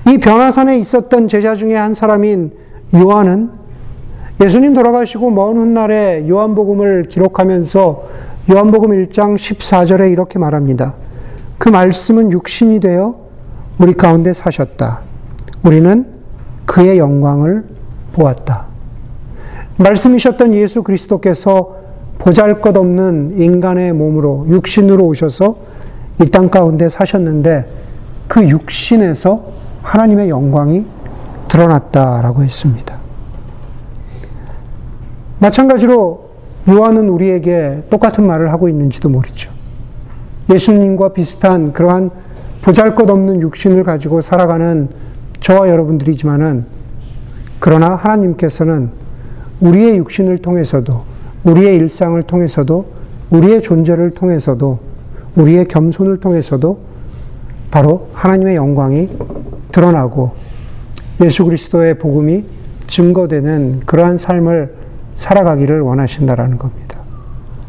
이 0.08 0.20
변화산에 0.20 0.78
있었던 0.78 1.28
제자 1.28 1.56
중에 1.56 1.76
한 1.76 1.96
사람인 1.96 2.52
요한은 2.94 3.59
예수님 4.42 4.74
돌아가시고 4.74 5.32
먼 5.32 5.58
훗날에 5.58 6.28
요한복음을 6.30 7.06
기록하면서 7.10 8.04
요한복음 8.50 8.92
1장 8.92 9.36
14절에 9.36 10.12
이렇게 10.12 10.40
말합니다. 10.40 10.96
그 11.58 11.68
말씀은 11.68 12.32
육신이 12.32 12.80
되어 12.80 13.16
우리 13.80 13.94
가운데 13.94 14.34
사셨다. 14.34 15.02
우리는 15.64 16.06
그의 16.66 17.00
영광을 17.00 17.66
보았다. 18.14 18.68
말씀이셨던 19.78 20.54
예수 20.54 20.84
그리스도께서 20.84 21.76
보잘 22.18 22.62
것 22.62 22.76
없는 22.76 23.36
인간의 23.38 23.94
몸으로 23.94 24.46
육신으로 24.50 25.06
오셔서 25.06 25.56
이 26.22 26.26
땅 26.26 26.48
가운데 26.48 26.90
사셨는데 26.90 27.70
그 28.28 28.48
육신에서 28.48 29.44
하나님의 29.82 30.30
영광이 30.30 30.86
드러났다라고 31.48 32.44
했습니다. 32.44 32.99
마찬가지로 35.40 36.30
요한은 36.70 37.10
우리에게 37.10 37.84
똑같은 37.90 38.26
말을 38.28 38.52
하고 38.52 38.70
있는지도 38.70 39.10
모르죠. 39.10 39.52
예수님과 40.50 41.14
비슷한 41.14 41.74
그러한 41.74 42.12
보잘 42.62 42.96
것 42.96 43.10
없는 43.10 43.42
육신을 43.42 43.84
가지고 43.84 44.22
살아가는 44.22 44.90
저와 45.40 45.70
여러분들이지만은 45.70 46.66
그러나 47.60 47.96
하나님께서는 47.96 48.90
우리의 49.62 49.98
육신을 49.98 50.40
통해서도 50.40 51.04
우리의 51.44 51.78
일상을 51.78 52.22
통해서도 52.24 52.86
우리의 53.30 53.62
존재를 53.62 54.12
통해서도 54.12 54.80
우리의 55.36 55.66
겸손을 55.66 56.18
통해서도 56.18 56.80
바로 57.72 58.10
하나님의 58.14 58.56
영광이 58.56 59.10
드러나고 59.72 60.32
예수 61.22 61.46
그리스도의 61.46 61.98
복음이 62.00 62.44
증거되는 62.88 63.82
그러한 63.86 64.18
삶을 64.18 64.79
살아가기를 65.20 65.82
원하신다라는 65.82 66.58
겁니다. 66.58 66.98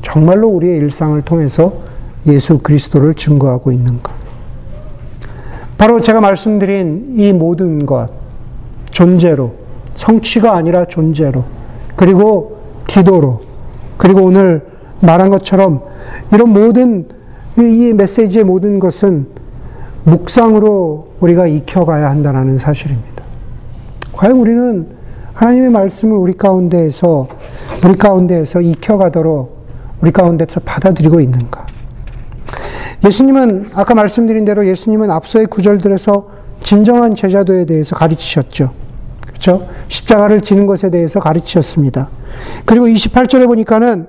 정말로 0.02 0.48
우리의 0.48 0.78
일상을 0.78 1.20
통해서 1.22 1.72
예수 2.26 2.58
그리스도를 2.58 3.14
증거하고 3.14 3.72
있는가? 3.72 4.12
바로 5.76 5.98
제가 5.98 6.20
말씀드린 6.20 7.14
이 7.16 7.32
모든 7.32 7.86
것, 7.86 8.10
존재로, 8.90 9.54
성취가 9.94 10.54
아니라 10.54 10.84
존재로, 10.84 11.44
그리고 11.96 12.58
기도로, 12.86 13.42
그리고 13.96 14.22
오늘 14.22 14.64
말한 15.02 15.30
것처럼 15.30 15.82
이런 16.32 16.50
모든 16.50 17.08
이 17.58 17.92
메시지의 17.92 18.44
모든 18.44 18.78
것은 18.78 19.26
묵상으로 20.04 21.08
우리가 21.20 21.46
익혀가야 21.48 22.08
한다는 22.08 22.58
사실입니다. 22.58 23.24
과연 24.12 24.36
우리는 24.36 24.99
하나님의 25.34 25.70
말씀을 25.70 26.16
우리 26.16 26.34
가운데에서 26.34 27.28
우리 27.84 27.96
가운데에서 27.96 28.60
익혀가도록 28.60 29.60
우리 30.00 30.10
가운데서 30.10 30.60
받아들이고 30.60 31.20
있는가? 31.20 31.66
예수님은 33.04 33.70
아까 33.74 33.94
말씀드린 33.94 34.44
대로 34.44 34.66
예수님은 34.66 35.10
앞서의 35.10 35.46
구절들에서 35.46 36.28
진정한 36.62 37.14
제자도에 37.14 37.64
대해서 37.64 37.96
가르치셨죠. 37.96 38.72
그렇죠? 39.26 39.66
십자가를 39.88 40.42
지는 40.42 40.66
것에 40.66 40.90
대해서 40.90 41.20
가르치셨습니다. 41.20 42.10
그리고 42.66 42.86
28절에 42.86 43.46
보니까는 43.46 44.06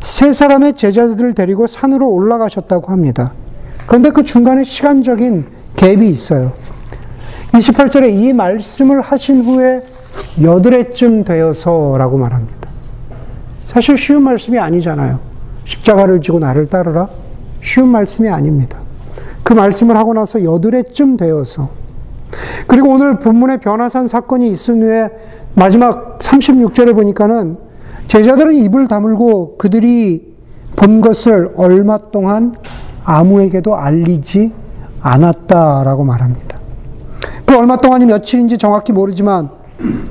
세 0.00 0.32
사람의 0.32 0.74
제자들을 0.74 1.34
데리고 1.34 1.66
산으로 1.66 2.08
올라가셨다고 2.10 2.90
합니다. 2.90 3.34
그런데 3.86 4.10
그 4.10 4.22
중간에 4.22 4.64
시간적인 4.64 5.44
갭이 5.76 6.02
있어요. 6.04 6.52
28절에 7.52 8.12
이 8.14 8.32
말씀을 8.32 9.00
하신 9.00 9.44
후에 9.44 9.82
여드레쯤 10.42 11.24
되어서라고 11.24 12.18
말합니다. 12.18 12.70
사실 13.66 13.96
쉬운 13.96 14.22
말씀이 14.22 14.58
아니잖아요. 14.58 15.18
십자가를 15.64 16.20
지고 16.20 16.38
나를 16.38 16.66
따르라. 16.66 17.08
쉬운 17.60 17.88
말씀이 17.88 18.28
아닙니다. 18.28 18.78
그 19.42 19.52
말씀을 19.52 19.96
하고 19.96 20.14
나서 20.14 20.42
여드레쯤 20.42 21.16
되어서 21.16 21.70
그리고 22.66 22.90
오늘 22.90 23.18
본문의 23.18 23.58
변화산 23.58 24.08
사건이 24.08 24.48
있은 24.50 24.82
후에 24.82 25.10
마지막 25.54 26.18
36절에 26.18 26.94
보니까는 26.94 27.56
제자들은 28.06 28.54
입을 28.54 28.88
다물고 28.88 29.56
그들이 29.56 30.34
본 30.76 31.00
것을 31.00 31.52
얼마 31.56 31.98
동안 31.98 32.54
아무에게도 33.04 33.76
알리지 33.76 34.52
않았다라고 35.00 36.04
말합니다. 36.04 36.58
그 37.44 37.56
얼마 37.56 37.76
동안이 37.76 38.06
며칠인지 38.06 38.58
정확히 38.58 38.92
모르지만 38.92 39.50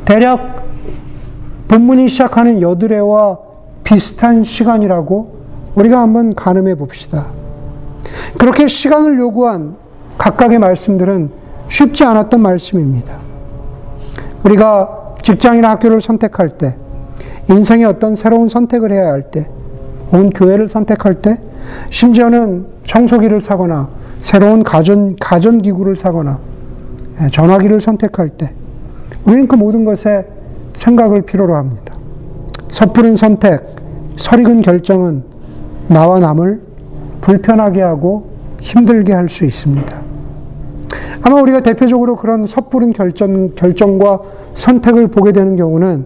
대략 0.05 0.63
본문이 1.67 2.07
시작하는 2.07 2.61
여드레와 2.61 3.39
비슷한 3.83 4.43
시간이라고 4.43 5.33
우리가 5.75 5.99
한번 5.99 6.35
가늠해 6.35 6.75
봅시다. 6.75 7.27
그렇게 8.37 8.67
시간을 8.67 9.17
요구한 9.19 9.75
각각의 10.17 10.59
말씀들은 10.59 11.31
쉽지 11.69 12.03
않았던 12.03 12.41
말씀입니다. 12.41 13.17
우리가 14.43 15.15
직장이나 15.21 15.71
학교를 15.71 16.01
선택할 16.01 16.49
때, 16.49 16.77
인생의 17.49 17.85
어떤 17.85 18.15
새로운 18.15 18.49
선택을 18.49 18.91
해야 18.91 19.07
할 19.07 19.23
때, 19.23 19.49
혹은 20.11 20.29
교회를 20.29 20.67
선택할 20.67 21.15
때, 21.15 21.37
심지어는 21.89 22.67
청소기를 22.83 23.41
사거나 23.41 23.89
새로운 24.19 24.63
가전, 24.63 25.15
가전기구를 25.15 25.95
사거나 25.95 26.39
예, 27.21 27.29
전화기를 27.29 27.81
선택할 27.81 28.29
때, 28.29 28.53
우리는 29.25 29.47
그 29.47 29.55
모든 29.55 29.85
것에 29.85 30.25
생각을 30.73 31.21
필요로 31.21 31.55
합니다. 31.55 31.95
섣부른 32.71 33.15
선택, 33.15 33.63
설익은 34.15 34.61
결정은 34.61 35.23
나와 35.87 36.19
남을 36.19 36.61
불편하게 37.21 37.81
하고 37.81 38.31
힘들게 38.59 39.13
할 39.13 39.29
수 39.29 39.45
있습니다. 39.45 40.01
아마 41.21 41.41
우리가 41.41 41.61
대표적으로 41.61 42.15
그런 42.15 42.45
섣부른 42.45 42.91
결정, 42.91 43.49
결정과 43.51 44.19
선택을 44.55 45.07
보게 45.07 45.31
되는 45.31 45.55
경우는 45.55 46.05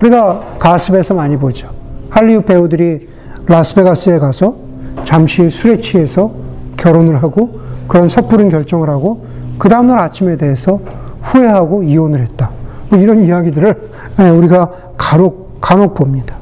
우리가 0.00 0.54
가스에서 0.58 1.14
많이 1.14 1.36
보죠. 1.36 1.70
할리우드 2.10 2.44
배우들이 2.44 3.08
라스베가스에 3.46 4.18
가서 4.18 4.56
잠시 5.04 5.48
술에 5.48 5.78
취해서 5.78 6.32
결혼을 6.76 7.22
하고 7.22 7.60
그런 7.86 8.08
섣부른 8.08 8.48
결정을 8.48 8.88
하고 8.88 9.24
그 9.58 9.68
다음날 9.68 9.98
아침에 9.98 10.36
대해서 10.36 10.80
후회하고 11.22 11.82
이혼을 11.82 12.20
했다. 12.20 12.50
뭐 12.90 12.98
이런 12.98 13.22
이야기들을 13.22 13.90
예, 14.20 14.28
우리가 14.28 14.70
간혹, 14.96 15.60
간혹 15.60 15.94
봅니다. 15.94 16.36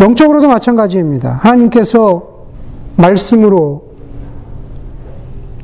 영적으로도 0.00 0.48
마찬가지입니다. 0.48 1.32
하나님께서 1.42 2.36
말씀으로 2.96 3.86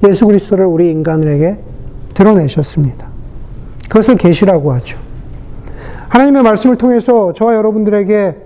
예수 0.04 0.26
그리스도를 0.26 0.66
우리 0.66 0.90
인간에게 0.90 1.58
드러내셨습니다. 2.14 3.08
그것을 3.88 4.16
계시라고 4.16 4.72
하죠. 4.72 4.98
하나님의 6.08 6.42
말씀을 6.42 6.76
통해서 6.76 7.32
저와 7.32 7.54
여러분들에게 7.54 8.36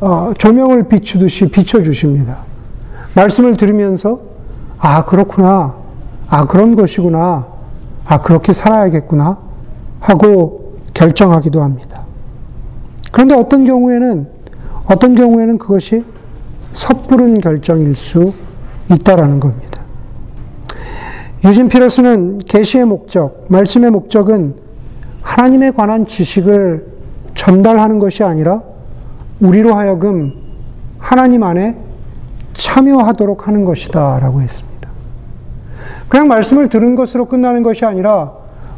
어, 0.00 0.32
조명을 0.36 0.88
비추듯이 0.88 1.48
비춰주십니다. 1.48 2.38
말씀을 3.14 3.56
들으면서, 3.56 4.20
아, 4.78 5.04
그렇구나. 5.04 5.76
아, 6.28 6.44
그런 6.46 6.74
것이구나. 6.74 7.46
아, 8.12 8.20
그렇게 8.20 8.52
살아야겠구나. 8.52 9.38
하고 9.98 10.74
결정하기도 10.92 11.62
합니다. 11.62 12.04
그런데 13.10 13.34
어떤 13.34 13.64
경우에는, 13.64 14.28
어떤 14.86 15.14
경우에는 15.14 15.56
그것이 15.56 16.04
섣부른 16.74 17.40
결정일 17.40 17.96
수 17.96 18.34
있다라는 18.92 19.40
겁니다. 19.40 19.80
유진 21.42 21.68
피러스는 21.68 22.38
계시의 22.40 22.84
목적, 22.84 23.46
말씀의 23.48 23.90
목적은 23.90 24.56
하나님에 25.22 25.70
관한 25.70 26.04
지식을 26.04 26.86
전달하는 27.34 27.98
것이 27.98 28.22
아니라 28.24 28.62
우리로 29.40 29.74
하여금 29.74 30.34
하나님 30.98 31.44
안에 31.44 31.78
참여하도록 32.52 33.48
하는 33.48 33.64
것이다 33.64 34.18
라고 34.18 34.42
했습니다. 34.42 34.71
그냥 36.08 36.28
말씀을 36.28 36.68
들은 36.68 36.94
것으로 36.94 37.26
끝나는 37.26 37.62
것이 37.62 37.84
아니라 37.84 38.32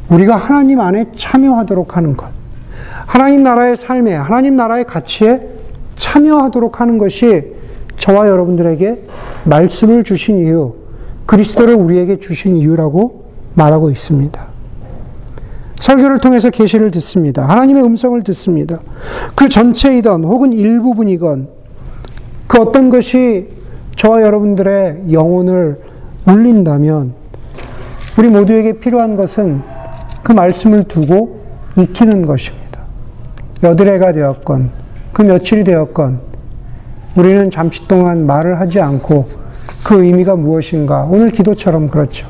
우리가 0.08 0.36
하나님 0.36 0.80
안에 0.80 1.06
참여하도록 1.12 1.96
하는 1.96 2.16
것. 2.16 2.28
하나님 3.06 3.42
나라의 3.42 3.76
삶에, 3.76 4.14
하나님 4.14 4.56
나라의 4.56 4.84
가치에 4.84 5.48
참여하도록 5.94 6.80
하는 6.80 6.98
것이 6.98 7.52
저와 7.96 8.28
여러분들에게 8.28 9.06
말씀을 9.44 10.04
주신 10.04 10.38
이유, 10.38 10.74
그리스도를 11.26 11.74
우리에게 11.74 12.18
주신 12.18 12.56
이유라고 12.56 13.24
말하고 13.54 13.90
있습니다. 13.90 14.54
설교를 15.76 16.18
통해서 16.18 16.50
계시를 16.50 16.90
듣습니다. 16.92 17.46
하나님의 17.46 17.82
음성을 17.84 18.22
듣습니다. 18.22 18.80
그 19.34 19.48
전체이던 19.48 20.24
혹은 20.24 20.52
일부분이건 20.52 21.48
그 22.46 22.58
어떤 22.58 22.90
것이 22.90 23.48
저와 23.96 24.22
여러분들의 24.22 25.12
영혼을 25.12 25.80
울린다면 26.26 27.14
우리 28.18 28.28
모두에게 28.28 28.78
필요한 28.78 29.16
것은 29.16 29.62
그 30.22 30.32
말씀을 30.32 30.84
두고 30.84 31.40
익히는 31.76 32.26
것입니다. 32.26 32.64
여드레가 33.62 34.12
되었건 34.12 34.70
그 35.12 35.22
며칠이 35.22 35.64
되었건 35.64 36.20
우리는 37.16 37.50
잠시 37.50 37.86
동안 37.86 38.26
말을 38.26 38.58
하지 38.60 38.80
않고 38.80 39.28
그 39.84 40.04
의미가 40.04 40.36
무엇인가 40.36 41.06
오늘 41.10 41.30
기도처럼 41.30 41.88
그렇죠. 41.88 42.28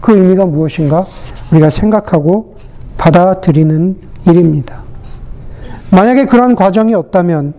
그 0.00 0.16
의미가 0.16 0.46
무엇인가 0.46 1.06
우리가 1.52 1.70
생각하고 1.70 2.56
받아들이는 2.96 3.96
일입니다. 4.26 4.82
만약에 5.90 6.24
그러한 6.24 6.56
과정이 6.56 6.94
없다면 6.94 7.54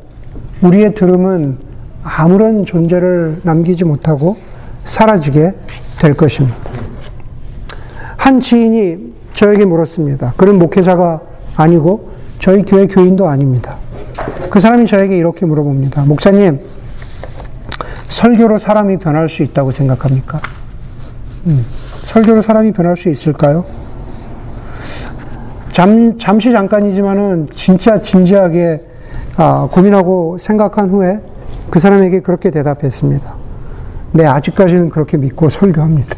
우리의 0.61 0.93
들음은 0.95 1.57
아무런 2.03 2.65
존재를 2.65 3.41
남기지 3.43 3.85
못하고 3.85 4.37
사라지게 4.87 5.53
될 5.99 6.13
것입니다. 6.15 6.57
한 8.17 8.39
지인이 8.39 9.13
저에게 9.33 9.65
물었습니다. 9.65 10.33
그는 10.37 10.57
목회자가 10.57 11.21
아니고 11.55 12.11
저희 12.39 12.63
교회 12.63 12.87
교인도 12.87 13.27
아닙니다. 13.27 13.77
그 14.49 14.59
사람이 14.59 14.87
저에게 14.87 15.17
이렇게 15.17 15.45
물어봅니다. 15.45 16.05
목사님, 16.05 16.59
설교로 18.09 18.57
사람이 18.57 18.97
변할 18.97 19.29
수 19.29 19.43
있다고 19.43 19.71
생각합니까? 19.71 20.39
음, 21.45 21.65
설교로 22.03 22.41
사람이 22.41 22.71
변할 22.71 22.97
수 22.97 23.09
있을까요? 23.09 23.65
잠, 25.71 26.17
잠시 26.17 26.51
잠깐이지만은 26.51 27.49
진짜 27.51 27.99
진지하게 27.99 28.81
아, 29.35 29.67
고민하고 29.71 30.37
생각한 30.39 30.89
후에 30.89 31.21
그 31.69 31.79
사람에게 31.79 32.21
그렇게 32.21 32.49
대답했습니다. 32.49 33.46
네, 34.11 34.25
아직까지는 34.25 34.89
그렇게 34.89 35.17
믿고 35.17 35.49
설교합니다. 35.49 36.17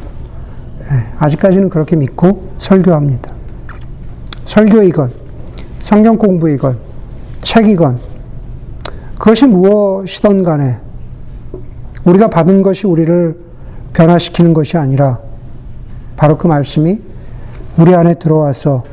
네, 0.90 1.06
아직까지는 1.18 1.70
그렇게 1.70 1.96
믿고 1.96 2.50
설교합니다. 2.58 3.32
설교이건, 4.46 5.12
성경 5.80 6.18
공부이건, 6.18 6.78
책이건, 7.40 8.00
그것이 9.18 9.46
무엇이든 9.48 10.44
간에 10.44 10.80
우리가 12.06 12.30
받은 12.30 12.62
것이 12.62 12.88
우리를 12.88 13.38
변화시키는 13.94 14.54
것이 14.54 14.78
아니라 14.78 15.20
바로 16.16 16.38
그 16.38 16.48
말씀이 16.48 17.02
우리 17.78 17.94
안에 17.94 18.16
들어와서 18.16 18.84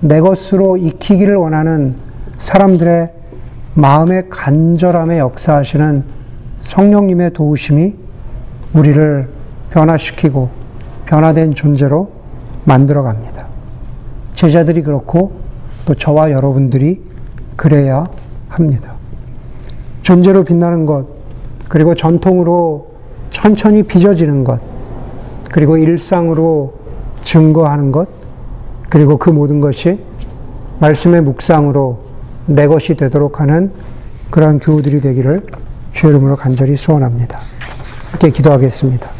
내 0.00 0.20
것으로 0.20 0.76
익히기를 0.76 1.36
원하는 1.36 1.94
사람들의 2.38 3.12
마음의 3.74 4.28
간절함에 4.30 5.18
역사하시는 5.18 6.04
성령님의 6.60 7.32
도우심이 7.32 7.96
우리를 8.72 9.28
변화시키고 9.70 10.50
변화된 11.06 11.54
존재로 11.54 12.10
만들어 12.64 13.02
갑니다. 13.02 13.48
제자들이 14.34 14.82
그렇고 14.82 15.32
또 15.84 15.94
저와 15.94 16.30
여러분들이 16.30 17.02
그래야 17.56 18.06
합니다. 18.48 18.94
존재로 20.02 20.44
빛나는 20.44 20.86
것, 20.86 21.06
그리고 21.68 21.94
전통으로 21.94 22.90
천천히 23.30 23.82
빚어지는 23.82 24.44
것, 24.44 24.60
그리고 25.50 25.76
일상으로 25.76 26.74
증거하는 27.22 27.92
것, 27.92 28.08
그리고 28.88 29.18
그 29.18 29.30
모든 29.30 29.60
것이 29.60 30.00
말씀의 30.80 31.22
묵상으로 31.22 31.98
내 32.46 32.66
것이 32.66 32.94
되도록 32.94 33.40
하는 33.40 33.72
그러한 34.30 34.58
교우들이 34.58 35.00
되기를 35.00 35.46
주의 35.92 36.12
이름으로 36.12 36.36
간절히 36.36 36.76
소원합니다. 36.76 37.40
함께 38.10 38.30
기도하겠습니다. 38.30 39.19